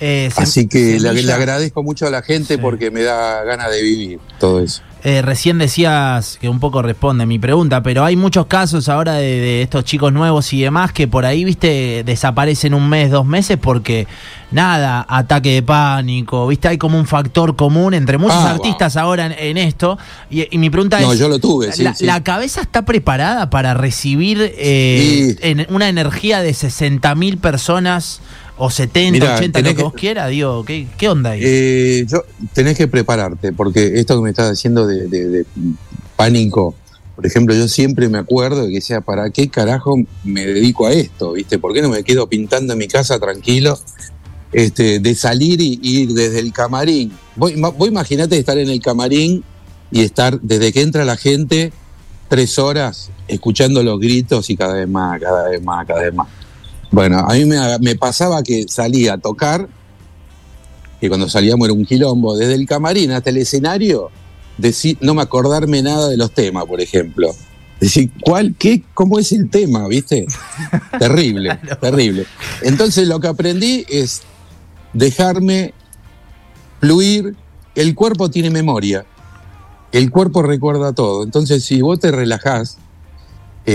Eh, 0.00 0.30
Así 0.36 0.66
que 0.66 0.98
le, 0.98 1.32
agradezco 1.32 1.82
mucho 1.82 2.06
a 2.06 2.10
la 2.10 2.22
gente 2.22 2.54
Sí. 2.54 2.60
porque 2.60 2.90
me 2.90 3.02
da 3.02 3.44
ganas 3.44 3.70
de 3.70 3.82
vivir 3.82 4.18
todo 4.38 4.60
eso. 4.60 4.82
Eh, 5.04 5.22
recién 5.22 5.58
decías 5.58 6.38
que 6.40 6.48
un 6.48 6.60
poco 6.60 6.82
responde 6.82 7.26
mi 7.26 7.38
pregunta, 7.38 7.82
pero 7.82 8.04
hay 8.04 8.16
muchos 8.16 8.46
casos 8.46 8.88
ahora 8.88 9.14
de, 9.14 9.22
de 9.40 9.62
estos 9.62 9.84
chicos 9.84 10.12
nuevos 10.12 10.52
y 10.52 10.60
demás 10.62 10.92
que 10.92 11.08
por 11.08 11.24
ahí, 11.26 11.44
viste, 11.44 12.02
desaparecen 12.04 12.74
un 12.74 12.88
mes, 12.88 13.10
dos 13.10 13.26
meses 13.26 13.58
porque 13.60 14.06
nada, 14.50 15.06
ataque 15.08 15.52
de 15.54 15.62
pánico, 15.62 16.46
viste, 16.46 16.68
hay 16.68 16.78
como 16.78 16.98
un 16.98 17.06
factor 17.06 17.56
común 17.56 17.94
entre 17.94 18.18
muchos 18.18 18.36
Ah, 18.36 18.50
artistas 18.50 18.96
ahora 18.96 19.26
en, 19.26 19.32
en 19.32 19.58
esto. 19.58 19.98
Y, 20.30 20.46
y 20.54 20.58
mi 20.58 20.70
pregunta 20.70 21.00
No, 21.00 21.12
es, 21.12 21.18
yo 21.18 21.28
lo 21.28 21.38
tuve, 21.38 21.72
sí, 21.72 21.82
la, 21.82 21.94
sí. 21.94 22.04
la 22.04 22.22
cabeza 22.22 22.60
está 22.60 22.82
preparada 22.84 23.50
para 23.50 23.74
recibir 23.74 24.54
eh, 24.58 25.34
Sí. 25.34 25.38
en 25.42 25.66
una 25.70 25.88
energía 25.88 26.40
de 26.42 26.52
60 26.54 27.14
mil 27.14 27.38
personas 27.38 28.20
o 28.60 28.70
70, 28.70 29.12
Mirá, 29.12 29.36
80, 29.36 29.58
lo 29.60 29.64
que 29.68 29.74
que- 29.76 29.82
vos 29.82 29.92
quieras? 29.94 30.30
Digo, 30.30 30.64
¿qué, 30.64 30.86
qué 30.98 31.08
onda 31.08 31.30
ahí? 31.30 31.40
Eh, 31.42 32.04
yo 32.08 32.24
tenés 32.52 32.76
que 32.76 32.86
prepararte, 32.88 33.52
porque 33.52 33.98
esto 33.98 34.16
que 34.16 34.22
me 34.22 34.30
estás 34.30 34.50
diciendo 34.50 34.86
de, 34.86 35.08
de- 35.08 35.28
de 35.28 35.46
pánico, 36.16 36.74
por 37.16 37.26
ejemplo, 37.26 37.54
yo 37.54 37.68
siempre 37.68 38.08
me 38.08 38.18
acuerdo 38.18 38.62
de 38.62 38.68
que 38.68 38.74
decía, 38.76 39.00
¿para 39.00 39.30
qué 39.30 39.48
carajo 39.48 39.96
me 40.24 40.46
dedico 40.46 40.86
a 40.86 40.92
esto? 40.92 41.32
¿Viste? 41.32 41.58
¿Por 41.58 41.72
qué 41.74 41.82
no 41.82 41.88
me 41.88 42.02
quedo 42.04 42.28
pintando 42.28 42.72
en 42.74 42.78
mi 42.78 42.88
casa 42.88 43.18
tranquilo? 43.18 43.78
Este, 44.52 44.98
de 45.00 45.14
salir 45.14 45.60
y 45.60 45.78
ir 45.82 46.08
desde 46.12 46.40
el 46.40 46.52
camarín. 46.52 47.12
Vos, 47.36 47.52
ima- 47.52 47.70
vos 47.76 47.88
imaginate 47.88 48.36
estar 48.38 48.58
en 48.58 48.68
el 48.68 48.80
camarín 48.80 49.44
y 49.92 50.00
estar 50.02 50.40
desde 50.40 50.72
que 50.72 50.82
entra 50.82 51.04
la 51.04 51.16
gente 51.16 51.72
tres 52.28 52.58
horas 52.58 53.10
escuchando 53.28 53.82
los 53.82 54.00
gritos 54.00 54.50
y 54.50 54.56
cada 54.56 54.74
vez 54.74 54.88
más, 54.88 55.20
cada 55.20 55.48
vez 55.48 55.62
más, 55.62 55.86
cada 55.86 56.00
vez 56.02 56.14
más. 56.14 56.28
Bueno, 56.90 57.18
a 57.18 57.34
mí 57.34 57.44
me, 57.44 57.58
me 57.78 57.96
pasaba 57.96 58.42
que 58.42 58.66
salía 58.68 59.14
a 59.14 59.18
tocar, 59.18 59.68
que 61.00 61.08
cuando 61.08 61.28
salíamos 61.28 61.66
era 61.66 61.74
un 61.74 61.84
quilombo, 61.84 62.36
desde 62.36 62.54
el 62.54 62.66
camarín 62.66 63.12
hasta 63.12 63.30
el 63.30 63.38
escenario, 63.38 64.10
decir, 64.58 64.98
no 65.00 65.14
me 65.14 65.22
acordarme 65.22 65.82
nada 65.82 66.08
de 66.08 66.16
los 66.16 66.32
temas, 66.32 66.64
por 66.66 66.80
ejemplo. 66.80 67.30
Decir, 67.80 68.10
¿cuál, 68.20 68.54
qué, 68.58 68.82
cómo 68.92 69.18
es 69.18 69.32
el 69.32 69.48
tema, 69.48 69.88
viste? 69.88 70.26
terrible, 70.98 71.58
terrible. 71.80 72.26
Entonces 72.62 73.08
lo 73.08 73.20
que 73.20 73.28
aprendí 73.28 73.86
es 73.88 74.22
dejarme 74.92 75.72
fluir. 76.80 77.36
El 77.74 77.94
cuerpo 77.94 78.30
tiene 78.30 78.50
memoria. 78.50 79.06
El 79.92 80.10
cuerpo 80.10 80.42
recuerda 80.42 80.92
todo. 80.92 81.24
Entonces, 81.24 81.64
si 81.64 81.80
vos 81.80 81.98
te 81.98 82.10
relajás, 82.10 82.78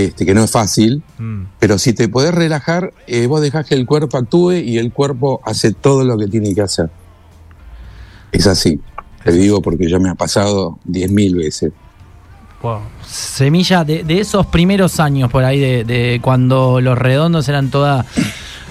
este, 0.04 0.26
que 0.26 0.34
no 0.34 0.42
es 0.44 0.50
fácil, 0.50 1.02
Mm. 1.18 1.44
pero 1.58 1.78
si 1.78 1.92
te 1.92 2.08
podés 2.08 2.34
relajar, 2.34 2.92
eh, 3.06 3.26
vos 3.26 3.40
dejás 3.40 3.66
que 3.66 3.74
el 3.74 3.86
cuerpo 3.86 4.16
actúe 4.18 4.52
y 4.52 4.78
el 4.78 4.92
cuerpo 4.92 5.40
hace 5.44 5.72
todo 5.72 6.04
lo 6.04 6.16
que 6.18 6.26
tiene 6.28 6.54
que 6.54 6.62
hacer. 6.62 6.90
Es 8.32 8.46
así. 8.46 8.80
Te 9.24 9.32
digo 9.32 9.60
porque 9.62 9.88
ya 9.88 9.98
me 9.98 10.08
ha 10.10 10.14
pasado 10.14 10.78
diez 10.84 11.10
mil 11.10 11.34
veces. 11.36 11.72
Wow. 12.62 12.80
Semilla, 13.06 13.84
de, 13.84 14.02
de 14.04 14.20
esos 14.20 14.46
primeros 14.46 14.98
años 15.00 15.30
por 15.30 15.44
ahí, 15.44 15.58
de, 15.60 15.84
de 15.84 16.20
cuando 16.22 16.80
los 16.80 16.96
redondos 16.98 17.48
eran 17.48 17.70
toda, 17.70 18.04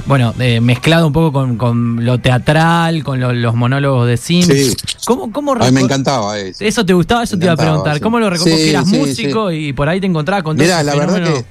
bueno, 0.05 0.33
eh, 0.39 0.61
mezclado 0.61 1.07
un 1.07 1.13
poco 1.13 1.31
con, 1.31 1.57
con 1.57 2.05
lo 2.05 2.19
teatral, 2.19 3.03
con 3.03 3.19
lo- 3.19 3.33
los 3.33 3.55
monólogos 3.55 4.07
de 4.07 4.17
Sims. 4.17 4.45
Sí. 4.47 4.75
¿Cómo, 5.05 5.31
cómo 5.31 5.53
A 5.53 5.65
mí 5.65 5.71
me 5.71 5.81
encantaba 5.81 6.37
eso. 6.39 6.63
¿Eso 6.63 6.85
te 6.85 6.93
gustaba? 6.93 7.23
Eso 7.23 7.35
Me 7.35 7.39
te 7.41 7.45
iba 7.45 7.53
a 7.53 7.57
preguntar. 7.57 7.95
sí. 7.95 8.01
¿Cómo 8.01 8.19
lo 8.19 8.29
recordás? 8.29 8.57
Sí, 8.59 8.69
eras 8.69 8.87
músico 8.87 9.51
y 9.51 9.73
por 9.73 9.89
ahí 9.89 9.99
te 9.99 10.07
encontrabas 10.07 10.43
con 10.43 10.55
todo 10.57 10.63
Mira, 10.65 10.83
la 10.83 10.95
verdad 10.95 11.23
que 11.23 11.45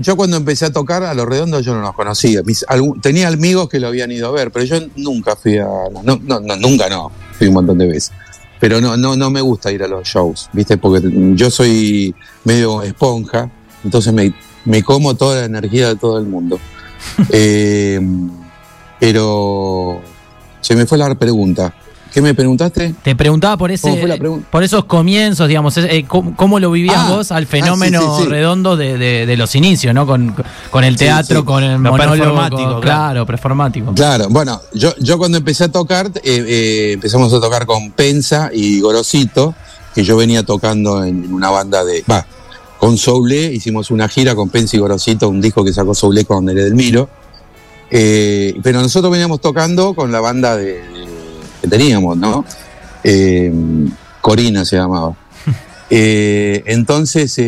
yo 0.00 0.16
cuando 0.16 0.36
empecé 0.36 0.64
a 0.66 0.72
tocar 0.72 1.02
a 1.02 1.12
los 1.12 1.26
redondos 1.26 1.64
yo 1.64 1.74
no 1.74 1.80
los 1.82 1.92
conocía. 1.94 2.42
Mis- 2.44 2.64
algún- 2.68 3.00
tenía 3.00 3.26
amigos 3.28 3.68
que 3.68 3.80
lo 3.80 3.88
habían 3.88 4.12
ido 4.12 4.28
a 4.28 4.30
ver, 4.30 4.52
pero 4.52 4.64
yo 4.64 4.76
nunca 4.96 5.34
fui 5.34 5.58
a. 5.58 5.64
No, 6.04 6.20
no, 6.22 6.38
no, 6.40 6.56
nunca 6.56 6.88
no. 6.88 7.10
Fui 7.36 7.48
un 7.48 7.54
montón 7.54 7.78
de 7.78 7.88
veces. 7.88 8.12
Pero 8.60 8.80
no, 8.80 8.96
no, 8.96 9.16
no 9.16 9.30
me 9.30 9.40
gusta 9.40 9.70
ir 9.72 9.82
a 9.82 9.88
los 9.88 10.06
shows, 10.06 10.48
¿viste? 10.52 10.76
Porque 10.78 11.00
yo 11.34 11.50
soy 11.50 12.14
medio 12.44 12.82
esponja, 12.82 13.50
entonces 13.84 14.12
me, 14.12 14.32
me 14.64 14.82
como 14.82 15.14
toda 15.14 15.40
la 15.40 15.44
energía 15.46 15.88
de 15.88 15.96
todo 15.96 16.18
el 16.18 16.26
mundo. 16.26 16.58
Eh, 17.30 18.00
pero 19.00 20.00
se 20.60 20.74
me 20.76 20.86
fue 20.86 20.98
la 20.98 21.14
pregunta. 21.14 21.72
¿Qué 22.12 22.22
me 22.22 22.32
preguntaste? 22.34 22.94
Te 23.02 23.14
preguntaba 23.14 23.56
por 23.58 23.70
ese, 23.70 23.82
¿Cómo 23.82 23.98
fue 23.98 24.08
la 24.08 24.16
pregunta? 24.16 24.48
por 24.50 24.62
esos 24.64 24.86
comienzos, 24.86 25.46
digamos, 25.46 25.76
eh, 25.76 26.06
¿cómo, 26.08 26.34
cómo 26.34 26.58
lo 26.58 26.70
vivías 26.70 26.96
Ah, 26.96 27.10
vos 27.10 27.30
al 27.30 27.44
ah, 27.44 27.46
fenómeno 27.46 28.00
sí, 28.00 28.06
sí, 28.16 28.22
sí. 28.24 28.28
redondo 28.30 28.76
de, 28.78 28.96
de- 28.96 29.26
de 29.26 29.36
los 29.36 29.54
inicios, 29.54 29.94
¿no? 29.94 30.06
Con, 30.06 30.34
con 30.70 30.84
el 30.84 30.96
teatro, 30.96 31.40
sí. 31.40 31.44
con 31.46 31.62
el 31.62 31.72
Lo 31.74 31.90
monólogo, 31.90 32.16
performático, 32.16 32.72
con- 32.72 32.80
claro. 32.80 33.26
performático. 33.26 33.92
Claro, 33.94 34.26
bueno, 34.30 34.60
yo, 34.72 34.94
yo 34.98 35.18
cuando 35.18 35.36
empecé 35.36 35.64
a 35.64 35.68
tocar, 35.70 36.06
eh, 36.06 36.20
eh, 36.24 36.90
empezamos 36.94 37.32
a 37.34 37.40
tocar 37.40 37.66
con 37.66 37.90
Pensa 37.92 38.50
y 38.54 38.80
Gorosito, 38.80 39.54
que 39.94 40.02
yo 40.02 40.16
venía 40.16 40.42
tocando 40.44 41.04
en, 41.04 41.24
en 41.26 41.32
una 41.34 41.50
banda 41.50 41.84
de. 41.84 42.02
Con 42.78 42.96
Soule, 42.96 43.52
hicimos 43.52 43.90
una 43.90 44.08
gira 44.08 44.34
con 44.34 44.48
Pensa 44.50 44.76
y 44.76 44.80
Gorosito, 44.80 45.28
un 45.28 45.40
disco 45.40 45.64
que 45.64 45.72
sacó 45.72 45.94
Soule 45.94 46.24
con 46.24 46.48
el 46.48 46.58
Edelmiro. 46.58 47.08
Eh, 47.90 48.54
pero 48.62 48.80
nosotros 48.82 49.10
veníamos 49.10 49.40
tocando 49.40 49.94
con 49.94 50.12
la 50.12 50.20
banda 50.20 50.56
de, 50.56 50.74
de- 50.74 51.08
que 51.62 51.68
teníamos, 51.68 52.16
¿no? 52.16 52.44
Eh, 53.04 53.52
Corina 54.20 54.64
se 54.64 54.76
llamaba. 54.76 55.14
Eh, 55.90 56.64
entonces, 56.66 57.40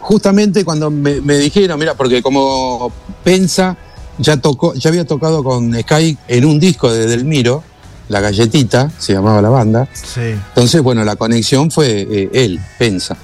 justamente 0.00 0.64
cuando 0.64 0.90
me, 0.90 1.20
me 1.20 1.36
dijeron, 1.38 1.78
mira, 1.78 1.94
porque 1.94 2.20
como 2.22 2.90
Pensa 3.22 3.76
ya 4.18 4.36
tocó, 4.36 4.74
ya 4.74 4.90
había 4.90 5.04
tocado 5.06 5.42
con 5.44 5.72
Sky 5.72 6.18
en 6.28 6.44
un 6.44 6.58
disco 6.60 6.92
de 6.92 7.06
Delmiro, 7.06 7.62
La 8.08 8.20
Galletita, 8.20 8.90
se 8.98 9.12
llamaba 9.12 9.40
la 9.40 9.50
banda. 9.50 9.88
Sí. 9.92 10.20
Entonces, 10.48 10.82
bueno, 10.82 11.04
la 11.04 11.16
conexión 11.16 11.70
fue 11.70 12.28
él, 12.32 12.60
Pensa. 12.78 13.16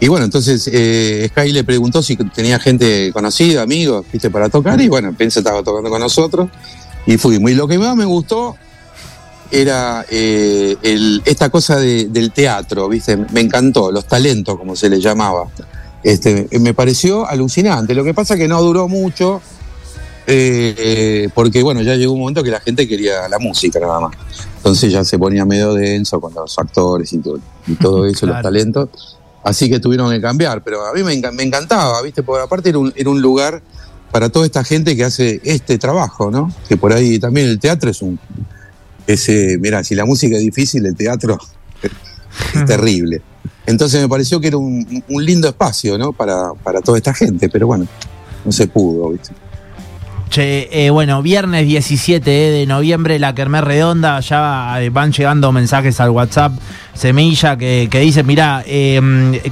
Y 0.00 0.08
bueno, 0.08 0.24
entonces 0.24 0.68
eh, 0.72 1.28
Sky 1.32 1.52
le 1.52 1.64
preguntó 1.64 2.02
si 2.02 2.16
tenía 2.16 2.58
gente 2.60 3.10
conocida, 3.12 3.62
amigos, 3.62 4.06
viste, 4.12 4.30
para 4.30 4.48
tocar. 4.48 4.80
Y 4.80 4.88
bueno, 4.88 5.12
Pensa 5.16 5.40
estaba 5.40 5.62
tocando 5.62 5.90
con 5.90 6.00
nosotros. 6.00 6.48
Y 7.06 7.16
fuimos. 7.16 7.50
Y 7.50 7.54
lo 7.54 7.66
que 7.66 7.78
más 7.78 7.96
me 7.96 8.04
gustó 8.04 8.56
era 9.50 10.04
eh, 10.10 10.76
el- 10.82 11.22
esta 11.24 11.48
cosa 11.48 11.76
de- 11.76 12.08
del 12.08 12.32
teatro, 12.32 12.88
viste, 12.88 13.16
me 13.16 13.40
encantó, 13.40 13.90
los 13.90 14.04
talentos, 14.06 14.56
como 14.58 14.76
se 14.76 14.90
le 14.90 15.00
llamaba. 15.00 15.44
Este, 16.04 16.46
me 16.60 16.74
pareció 16.74 17.26
alucinante. 17.26 17.94
Lo 17.94 18.04
que 18.04 18.14
pasa 18.14 18.36
que 18.36 18.46
no 18.48 18.62
duró 18.62 18.88
mucho. 18.88 19.40
eh, 20.30 20.74
eh, 20.76 21.28
porque 21.34 21.62
bueno, 21.62 21.80
ya 21.80 21.94
llegó 21.96 22.12
un 22.12 22.20
momento 22.20 22.42
que 22.42 22.50
la 22.50 22.60
gente 22.60 22.86
quería 22.86 23.26
la 23.30 23.38
música 23.38 23.80
nada 23.80 23.98
más. 24.00 24.12
Entonces 24.58 24.92
ya 24.92 25.02
se 25.02 25.18
ponía 25.18 25.46
medio 25.46 25.72
denso 25.72 26.20
con 26.20 26.34
los 26.34 26.58
actores 26.58 27.10
y 27.14 27.18
todo, 27.20 27.38
y 27.66 27.74
todo 27.76 28.04
eso, 28.04 28.26
los 28.26 28.42
talentos. 28.42 29.16
Así 29.44 29.70
que 29.70 29.80
tuvieron 29.80 30.10
que 30.10 30.20
cambiar, 30.20 30.62
pero 30.62 30.84
a 30.84 30.92
mí 30.92 31.02
me, 31.02 31.16
me 31.32 31.42
encantaba, 31.42 32.02
¿viste? 32.02 32.22
Porque 32.22 32.42
aparte 32.42 32.68
era 32.70 32.78
un, 32.78 32.92
era 32.96 33.08
un 33.08 33.22
lugar 33.22 33.62
para 34.10 34.28
toda 34.30 34.46
esta 34.46 34.64
gente 34.64 34.96
que 34.96 35.04
hace 35.04 35.40
este 35.44 35.78
trabajo, 35.78 36.30
¿no? 36.30 36.52
Que 36.68 36.76
por 36.76 36.92
ahí 36.92 37.18
también 37.18 37.48
el 37.48 37.58
teatro 37.58 37.90
es 37.90 38.02
un... 38.02 38.18
Ese, 39.06 39.56
mira, 39.58 39.82
si 39.84 39.94
la 39.94 40.04
música 40.04 40.36
es 40.36 40.42
difícil, 40.42 40.84
el 40.84 40.94
teatro 40.94 41.38
es 42.54 42.64
terrible. 42.66 43.22
Entonces 43.66 44.00
me 44.00 44.08
pareció 44.08 44.40
que 44.40 44.48
era 44.48 44.56
un, 44.56 45.04
un 45.08 45.24
lindo 45.24 45.48
espacio, 45.48 45.98
¿no? 45.98 46.12
Para, 46.12 46.52
para 46.54 46.80
toda 46.80 46.98
esta 46.98 47.14
gente, 47.14 47.48
pero 47.48 47.66
bueno, 47.66 47.86
no 48.44 48.52
se 48.52 48.66
pudo, 48.66 49.10
¿viste? 49.10 49.32
Che, 50.30 50.68
eh, 50.70 50.90
bueno, 50.90 51.22
viernes 51.22 51.66
17 51.66 52.30
eh, 52.30 52.50
de 52.50 52.66
noviembre, 52.66 53.18
la 53.18 53.34
Kermés 53.34 53.64
Redonda, 53.64 54.20
ya 54.20 54.76
eh, 54.82 54.90
van 54.90 55.10
llegando 55.12 55.52
mensajes 55.52 56.00
al 56.00 56.10
WhatsApp. 56.10 56.52
Semilla 56.92 57.56
que, 57.56 57.88
que 57.90 58.00
dice, 58.00 58.24
mirá, 58.24 58.62
eh, 58.66 59.00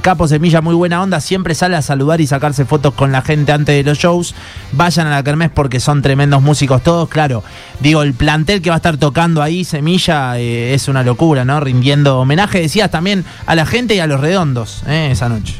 Capo 0.01 0.27
Semilla, 0.27 0.61
muy 0.61 0.75
buena 0.75 1.01
onda, 1.01 1.19
siempre 1.19 1.55
sale 1.55 1.77
a 1.77 1.81
saludar 1.81 2.21
y 2.21 2.27
sacarse 2.27 2.65
fotos 2.65 2.93
con 2.93 3.11
la 3.11 3.21
gente 3.23 3.51
antes 3.53 3.73
de 3.75 3.89
los 3.89 3.97
shows. 3.97 4.35
Vayan 4.73 5.07
a 5.07 5.11
la 5.11 5.23
Kermés 5.23 5.49
porque 5.51 5.79
son 5.79 6.01
tremendos 6.03 6.43
músicos 6.43 6.83
todos, 6.83 7.09
claro. 7.09 7.43
Digo, 7.79 8.03
el 8.03 8.13
plantel 8.13 8.61
que 8.61 8.69
va 8.69 8.75
a 8.75 8.77
estar 8.77 8.97
tocando 8.97 9.41
ahí, 9.41 9.63
Semilla, 9.63 10.37
eh, 10.37 10.73
es 10.75 10.87
una 10.89 11.01
locura, 11.03 11.43
¿no? 11.43 11.59
Rindiendo 11.59 12.19
homenaje, 12.19 12.59
decías 12.61 12.91
también 12.91 13.25
a 13.47 13.55
la 13.55 13.65
gente 13.65 13.95
y 13.95 13.99
a 13.99 14.05
los 14.07 14.19
redondos, 14.19 14.83
esa 14.87 15.27
noche. 15.29 15.55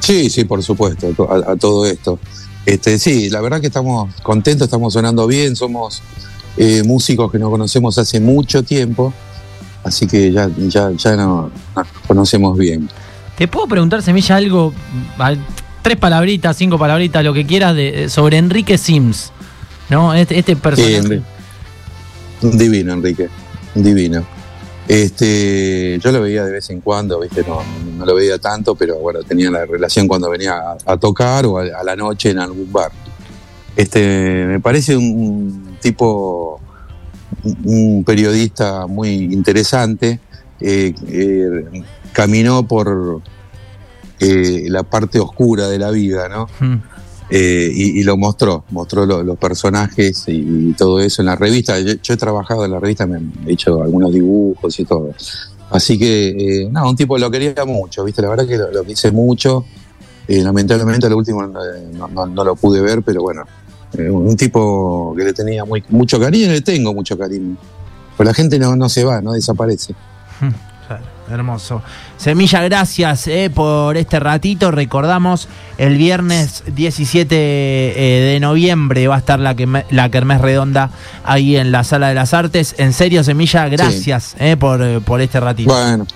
Sí, 0.00 0.28
sí, 0.30 0.44
por 0.44 0.62
supuesto, 0.62 1.06
a 1.08 1.12
to- 1.12 1.30
a, 1.30 1.52
a 1.52 1.56
todo 1.56 1.86
esto. 1.86 2.18
Este, 2.66 2.98
sí, 2.98 3.30
la 3.30 3.40
verdad 3.40 3.60
que 3.60 3.68
estamos 3.68 4.12
contentos, 4.22 4.66
estamos 4.66 4.92
sonando 4.92 5.26
bien, 5.26 5.54
somos 5.56 6.02
eh, 6.56 6.82
músicos 6.84 7.30
que 7.30 7.38
nos 7.38 7.48
conocemos 7.50 7.96
hace 7.96 8.18
mucho 8.18 8.62
tiempo, 8.64 9.14
así 9.84 10.06
que 10.06 10.32
ya, 10.32 10.50
ya, 10.68 10.90
ya 10.92 11.16
no- 11.16 11.50
nos 11.76 11.86
conocemos 12.08 12.58
bien. 12.58 12.88
¿Te 13.38 13.46
puedo 13.46 13.66
preguntar, 13.68 14.02
Semilla, 14.02 14.36
algo, 14.36 14.72
al- 15.18 15.38
tres 15.82 15.96
palabritas, 15.96 16.56
cinco 16.56 16.76
palabritas, 16.78 17.22
lo 17.24 17.32
que 17.32 17.46
quieras, 17.46 17.76
de, 17.76 18.08
sobre 18.08 18.38
Enrique 18.38 18.76
Sims? 18.78 19.30
¿No? 19.88 20.12
Este, 20.14 20.36
este 20.38 20.54
Sí, 20.54 20.60
personaje. 20.60 21.22
Un 22.42 22.58
divino, 22.58 22.92
Enrique, 22.94 23.28
divino. 23.76 24.26
Este, 24.88 25.98
yo 25.98 26.12
lo 26.12 26.20
veía 26.22 26.44
de 26.44 26.52
vez 26.52 26.70
en 26.70 26.80
cuando, 26.80 27.20
viste, 27.20 27.44
no, 27.46 27.62
lo 28.04 28.14
veía 28.14 28.38
tanto, 28.38 28.74
pero 28.74 28.98
bueno, 28.98 29.22
tenía 29.24 29.50
la 29.50 29.66
relación 29.66 30.06
cuando 30.06 30.30
venía 30.30 30.76
a, 30.84 30.96
tocar 30.96 31.44
o 31.46 31.58
a, 31.58 31.82
la 31.84 31.96
noche 31.96 32.30
en 32.30 32.38
algún 32.38 32.70
bar. 32.72 32.92
Este, 33.74 34.44
me 34.46 34.60
parece 34.60 34.96
un, 34.96 35.76
tipo, 35.80 36.60
un, 37.64 38.04
periodista 38.04 38.86
muy 38.86 39.10
interesante. 39.10 40.20
eh, 40.60 40.94
eh, 41.08 41.82
caminó 42.12 42.66
por 42.66 43.20
eh, 44.20 44.64
la 44.68 44.82
parte 44.84 45.20
oscura 45.20 45.68
de 45.68 45.78
la 45.78 45.90
vida, 45.90 46.30
¿no? 46.30 46.48
Mm. 46.60 46.76
Eh, 47.28 47.70
y, 47.74 48.04
lo 48.04 48.16
mostró, 48.16 48.64
mostró 48.70 49.04
lo- 49.04 49.22
los 49.24 49.36
personajes 49.36 50.24
y, 50.28 50.72
todo 50.74 51.00
eso 51.00 51.22
en 51.22 51.26
la 51.26 51.36
revista. 51.36 51.78
Yo, 51.80 52.14
he 52.14 52.16
trabajado 52.16 52.64
en 52.64 52.70
la 52.70 52.78
revista, 52.78 53.06
me 53.06 53.20
he 53.46 53.52
hecho 53.52 53.82
algunos 53.82 54.12
dibujos 54.12 54.78
y 54.78 54.84
todo. 54.84 55.12
Así 55.70 55.98
que, 55.98 56.28
eh, 56.28 56.68
no, 56.70 56.88
un 56.88 56.96
tipo 56.96 57.18
lo 57.18 57.30
quería 57.30 57.64
mucho, 57.64 58.04
¿viste? 58.04 58.22
La 58.22 58.28
verdad 58.28 58.46
que 58.46 58.56
lo, 58.56 58.70
lo 58.70 58.84
quise 58.84 59.10
mucho. 59.10 59.64
Eh, 60.28 60.42
lamentablemente, 60.42 61.08
lo 61.08 61.16
último 61.16 61.46
no, 61.46 62.44
lo 62.44 62.56
pude 62.56 62.80
ver, 62.80 63.02
pero 63.02 63.22
bueno, 63.22 63.44
un, 63.98 64.36
tipo 64.36 65.14
que 65.16 65.24
le 65.24 65.32
tenía 65.32 65.64
muy, 65.64 65.84
mucho 65.88 66.18
cariño 66.18 66.46
y 66.46 66.48
le 66.48 66.60
tengo 66.60 66.92
mucho 66.92 67.16
cariño. 67.16 67.56
Pues 68.16 68.26
la 68.26 68.34
gente 68.34 68.58
no, 68.58 68.74
no 68.76 68.88
se 68.88 69.04
va, 69.04 69.20
no 69.20 69.32
desaparece. 69.32 69.94
Hermoso. 71.30 71.82
Semilla, 72.16 72.62
gracias 72.62 73.26
eh, 73.26 73.50
por 73.52 73.96
este 73.96 74.20
ratito. 74.20 74.70
Recordamos, 74.70 75.48
el 75.76 75.96
viernes 75.96 76.62
17 76.74 77.34
eh, 77.36 78.32
de 78.32 78.40
noviembre 78.40 79.08
va 79.08 79.16
a 79.16 79.18
estar 79.18 79.40
la, 79.40 79.56
queme- 79.56 79.84
la 79.90 80.08
Kermés 80.10 80.40
Redonda 80.40 80.90
ahí 81.24 81.56
en 81.56 81.72
la 81.72 81.82
Sala 81.84 82.08
de 82.08 82.14
las 82.14 82.32
Artes. 82.32 82.74
En 82.78 82.92
serio, 82.92 83.24
Semilla, 83.24 83.68
gracias 83.68 84.36
eh, 84.38 84.56
por, 84.56 85.02
por 85.02 85.20
este 85.20 85.40
ratito. 85.40 85.72
Bueno, 85.72 86.06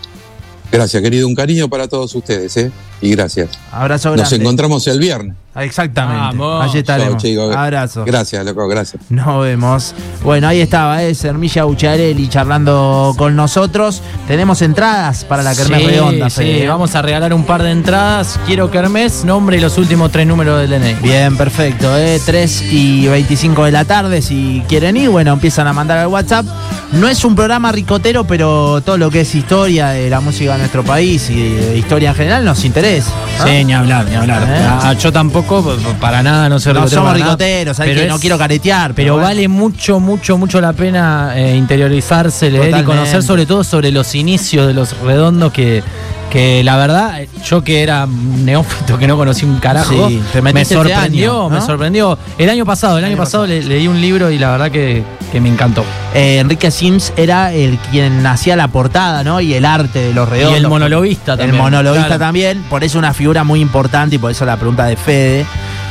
gracias, 0.71 1.03
querido. 1.03 1.27
Un 1.27 1.35
cariño 1.35 1.69
para 1.69 1.89
todos 1.89 2.15
ustedes, 2.15 2.57
¿eh? 2.57 2.71
Y 3.03 3.11
gracias. 3.11 3.49
Abrazo 3.73 4.15
Nos 4.15 4.33
encontramos 4.33 4.87
el 4.87 4.99
viernes. 5.01 5.35
Exactamente. 5.57 6.39
Vamos. 6.39 6.65
Allí 6.65 6.79
estaremos. 6.79 7.23
Chau. 7.23 7.53
Abrazo. 7.53 8.05
Gracias, 8.05 8.45
loco, 8.45 8.69
gracias. 8.69 9.03
Nos 9.11 9.43
vemos. 9.43 9.95
Bueno, 10.23 10.47
ahí 10.49 10.61
estaba, 10.61 11.03
eh, 11.03 11.15
Sermilla 11.15 11.65
Bucharelli 11.65 12.29
charlando 12.29 13.15
con 13.19 13.35
nosotros. 13.35 14.01
Tenemos 14.29 14.63
entradas 14.63 15.25
para 15.25 15.43
la 15.43 15.55
Kermés 15.55 15.81
Sí, 15.81 15.87
Redonda, 15.87 16.31
sí, 16.31 16.37
Fede, 16.37 16.65
¿eh? 16.65 16.69
vamos 16.69 16.95
a 16.95 17.03
regalar 17.03 17.35
un 17.35 17.45
par 17.45 17.63
de 17.63 17.73
entradas. 17.73 18.39
Quiero 18.47 18.71
Kermés, 18.71 19.25
nombre 19.25 19.57
y 19.57 19.61
los 19.61 19.77
últimos 19.79 20.13
tres 20.13 20.27
números 20.27 20.61
del 20.61 20.81
DNI. 20.81 20.95
Bien, 21.03 21.37
perfecto. 21.37 21.97
¿eh? 21.99 22.21
3 22.25 22.63
y 22.71 23.09
25 23.09 23.65
de 23.65 23.73
la 23.73 23.85
tarde, 23.85 24.23
si 24.23 24.63
quieren 24.69 24.97
ir, 24.97 25.09
bueno, 25.11 25.33
empiezan 25.33 25.67
a 25.67 25.73
mandar 25.73 25.99
al 25.99 26.07
WhatsApp. 26.09 26.47
No 26.93 27.09
es 27.09 27.25
un 27.25 27.37
programa 27.37 27.71
ricotero, 27.71 28.25
pero 28.25 28.81
todo 28.81 28.99
lo 28.99 29.11
que 29.11 29.21
es 29.21 29.35
historia 29.35 29.89
de 29.91 30.11
la 30.11 30.21
música 30.21 30.53
de 30.53 30.59
nuestro 30.59 30.83
país 30.83 31.31
y 31.31 31.55
de 31.55 31.79
historia 31.79 32.11
en 32.11 32.17
general 32.17 32.45
nos 32.45 32.65
interesa. 32.65 33.11
¿no? 33.39 33.47
Sí, 33.47 33.65
ni 33.65 33.73
hablar, 33.73 34.07
ni 34.07 34.17
hablar. 34.17 34.43
¿Eh? 34.49 34.67
Ah, 34.69 34.93
yo 34.95 35.13
tampoco, 35.13 35.40
p- 35.43 35.77
p- 35.83 35.95
para 36.01 36.23
nada, 36.23 36.49
no 36.49 36.59
somos 36.61 37.15
ricoteros, 37.15 37.77
¿sabes 37.77 37.93
Pero 37.93 38.03
que 38.03 38.09
no 38.09 38.19
quiero 38.19 38.39
caretear. 38.39 38.95
Pero 38.95 39.17
vale 39.17 39.49
mucho, 39.49 40.01
mucho, 40.01 40.37
mucho 40.39 40.61
la 40.61 40.73
pena 40.73 41.33
eh, 41.37 41.57
interiorizarse, 41.57 42.51
leer 42.51 42.77
y 42.79 42.83
conocer 42.85 43.23
sobre 43.23 43.47
todo 43.47 43.65
sobre 43.65 43.91
los 43.91 44.15
inicios 44.15 44.67
de 44.67 44.75
los 44.75 44.99
redondos 45.01 45.53
que, 45.53 45.83
que 46.31 46.63
la 46.65 46.77
verdad, 46.77 47.21
yo 47.45 47.63
que 47.65 47.83
era 47.83 48.05
un 48.05 48.45
neófito 48.45 48.97
que 48.97 49.07
no 49.07 49.17
conocí 49.17 49.45
un 49.45 49.59
carajo, 49.59 50.09
Sí, 50.09 50.23
me 50.43 50.51
este 50.63 50.75
sorprendió, 50.77 51.47
año, 51.47 51.51
me 51.51 51.61
sorprendió. 51.61 52.19
El 52.39 52.49
año 52.51 52.65
pasado, 52.65 52.99
el 52.99 53.05
año, 53.05 53.15
año 53.15 53.23
pasado, 53.23 53.47
le- 53.47 53.63
leí 53.63 53.89
un 53.89 54.01
libro 54.01 54.31
y 54.31 54.39
la 54.39 54.51
verdad 54.53 54.71
que, 54.71 55.03
que 55.33 55.41
me 55.41 55.49
encantó. 55.49 55.85
Eh, 56.15 56.39
Enrique 56.39 56.71
Sims 56.71 57.13
era 57.17 57.53
el 57.53 57.77
quien 57.91 58.25
hacía 58.27 58.55
la 58.57 58.69
portada, 58.69 59.25
¿no? 59.25 59.41
Y 59.41 59.55
el 59.55 59.65
arte 59.65 59.99
de 59.99 60.15
los 60.15 60.29
redondos. 60.29 60.55
Y 60.59 60.63
el 60.63 60.69
monologuista 60.69 61.37
también. 61.37 61.51
El 61.51 61.57
monologuista 61.61 62.07
Claro. 62.07 62.21
también, 62.21 62.63
por 62.71 62.85
eso 62.85 62.99
una 62.99 63.13
figura 63.13 63.43
muy 63.45 63.61
importante 63.61 64.17
y 64.17 64.19
por 64.19 64.31
eso 64.31 64.45
la 64.47 64.57
pregunta 64.57 64.85
de 64.87 64.97
Fede. 64.97 65.47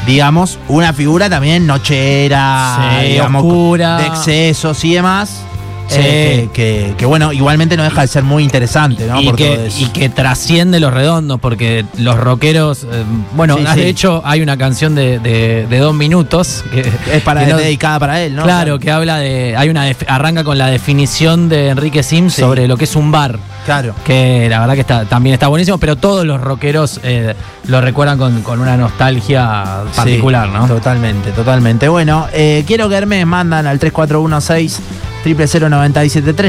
Digamos, 0.05 0.57
una 0.69 0.93
figura 0.93 1.29
también 1.29 1.67
nochera, 1.67 2.99
Sí, 3.01 3.07
digamos, 3.09 3.43
oscura. 3.43 3.97
de 3.97 4.07
excesos 4.07 4.83
y 4.85 4.93
demás. 4.93 5.41
Sí. 5.89 5.99
eh, 6.01 6.49
que, 6.53 6.89
que, 6.89 6.93
que, 6.97 7.05
bueno, 7.05 7.33
igualmente 7.33 7.75
no 7.75 7.83
deja 7.83 8.01
de 8.01 8.07
ser 8.07 8.23
muy 8.23 8.43
interesante, 8.43 9.05
¿no? 9.07 9.19
y, 9.21 9.25
Por 9.25 9.35
todo 9.37 9.47
que, 9.47 9.67
eso. 9.67 9.77
y 9.81 9.85
que 9.87 10.07
trasciende 10.09 10.79
los 10.79 10.93
redondos, 10.93 11.39
porque 11.39 11.83
los 11.97 12.15
rockeros. 12.15 12.83
eh, 12.83 13.03
bueno, 13.35 13.57
Sí, 13.57 13.63
de 13.63 13.73
sí. 13.73 13.81
hecho, 13.81 14.21
hay 14.23 14.41
una 14.41 14.55
canción 14.57 14.93
de, 14.95 15.19
de- 15.19 15.65
de 15.67 15.77
dos 15.79 15.93
minutos 15.95 16.63
que 16.71 16.81
es 17.11 17.21
para 17.23 17.45
no- 17.45 17.57
dedicada 17.57 17.99
para 17.99 18.21
él, 18.21 18.35
¿no? 18.35 18.43
Claro, 18.43 18.79
que 18.79 18.91
habla 18.91 19.17
de. 19.17 19.55
Hay 19.57 19.69
una 19.69 19.85
arranca 20.07 20.43
con 20.43 20.57
la 20.57 20.67
definición 20.67 21.49
de 21.49 21.69
Enrique 21.69 22.03
Sims 22.03 22.33
Sí. 22.35 22.41
sobre 22.41 22.67
lo 22.67 22.77
que 22.77 22.83
es 22.85 22.95
un 22.95 23.11
bar. 23.11 23.39
Claro. 23.69 23.93
Que 24.03 24.47
la 24.49 24.61
verdad 24.61 24.73
que 24.73 24.81
está, 24.81 25.05
también 25.05 25.35
está 25.35 25.47
buenísimo, 25.47 25.77
pero 25.77 25.95
todos 25.95 26.25
los 26.25 26.41
rockeros 26.41 26.99
eh, 27.03 27.35
lo 27.67 27.81
recuerdan 27.81 28.17
con, 28.17 28.41
con 28.41 28.59
una 28.59 28.75
nostalgia 28.75 29.83
particular, 29.95 30.47
Sí, 30.47 30.53
¿no? 30.55 30.67
Totalmente, 30.67 31.29
totalmente. 31.33 31.87
Bueno, 31.87 32.25
eh, 32.33 32.63
quiero 32.65 32.89
que 32.89 32.95
Hermes 32.95 33.27
mandan 33.27 33.67
al 33.67 33.77
3416 33.77 34.81
000973 35.23 36.35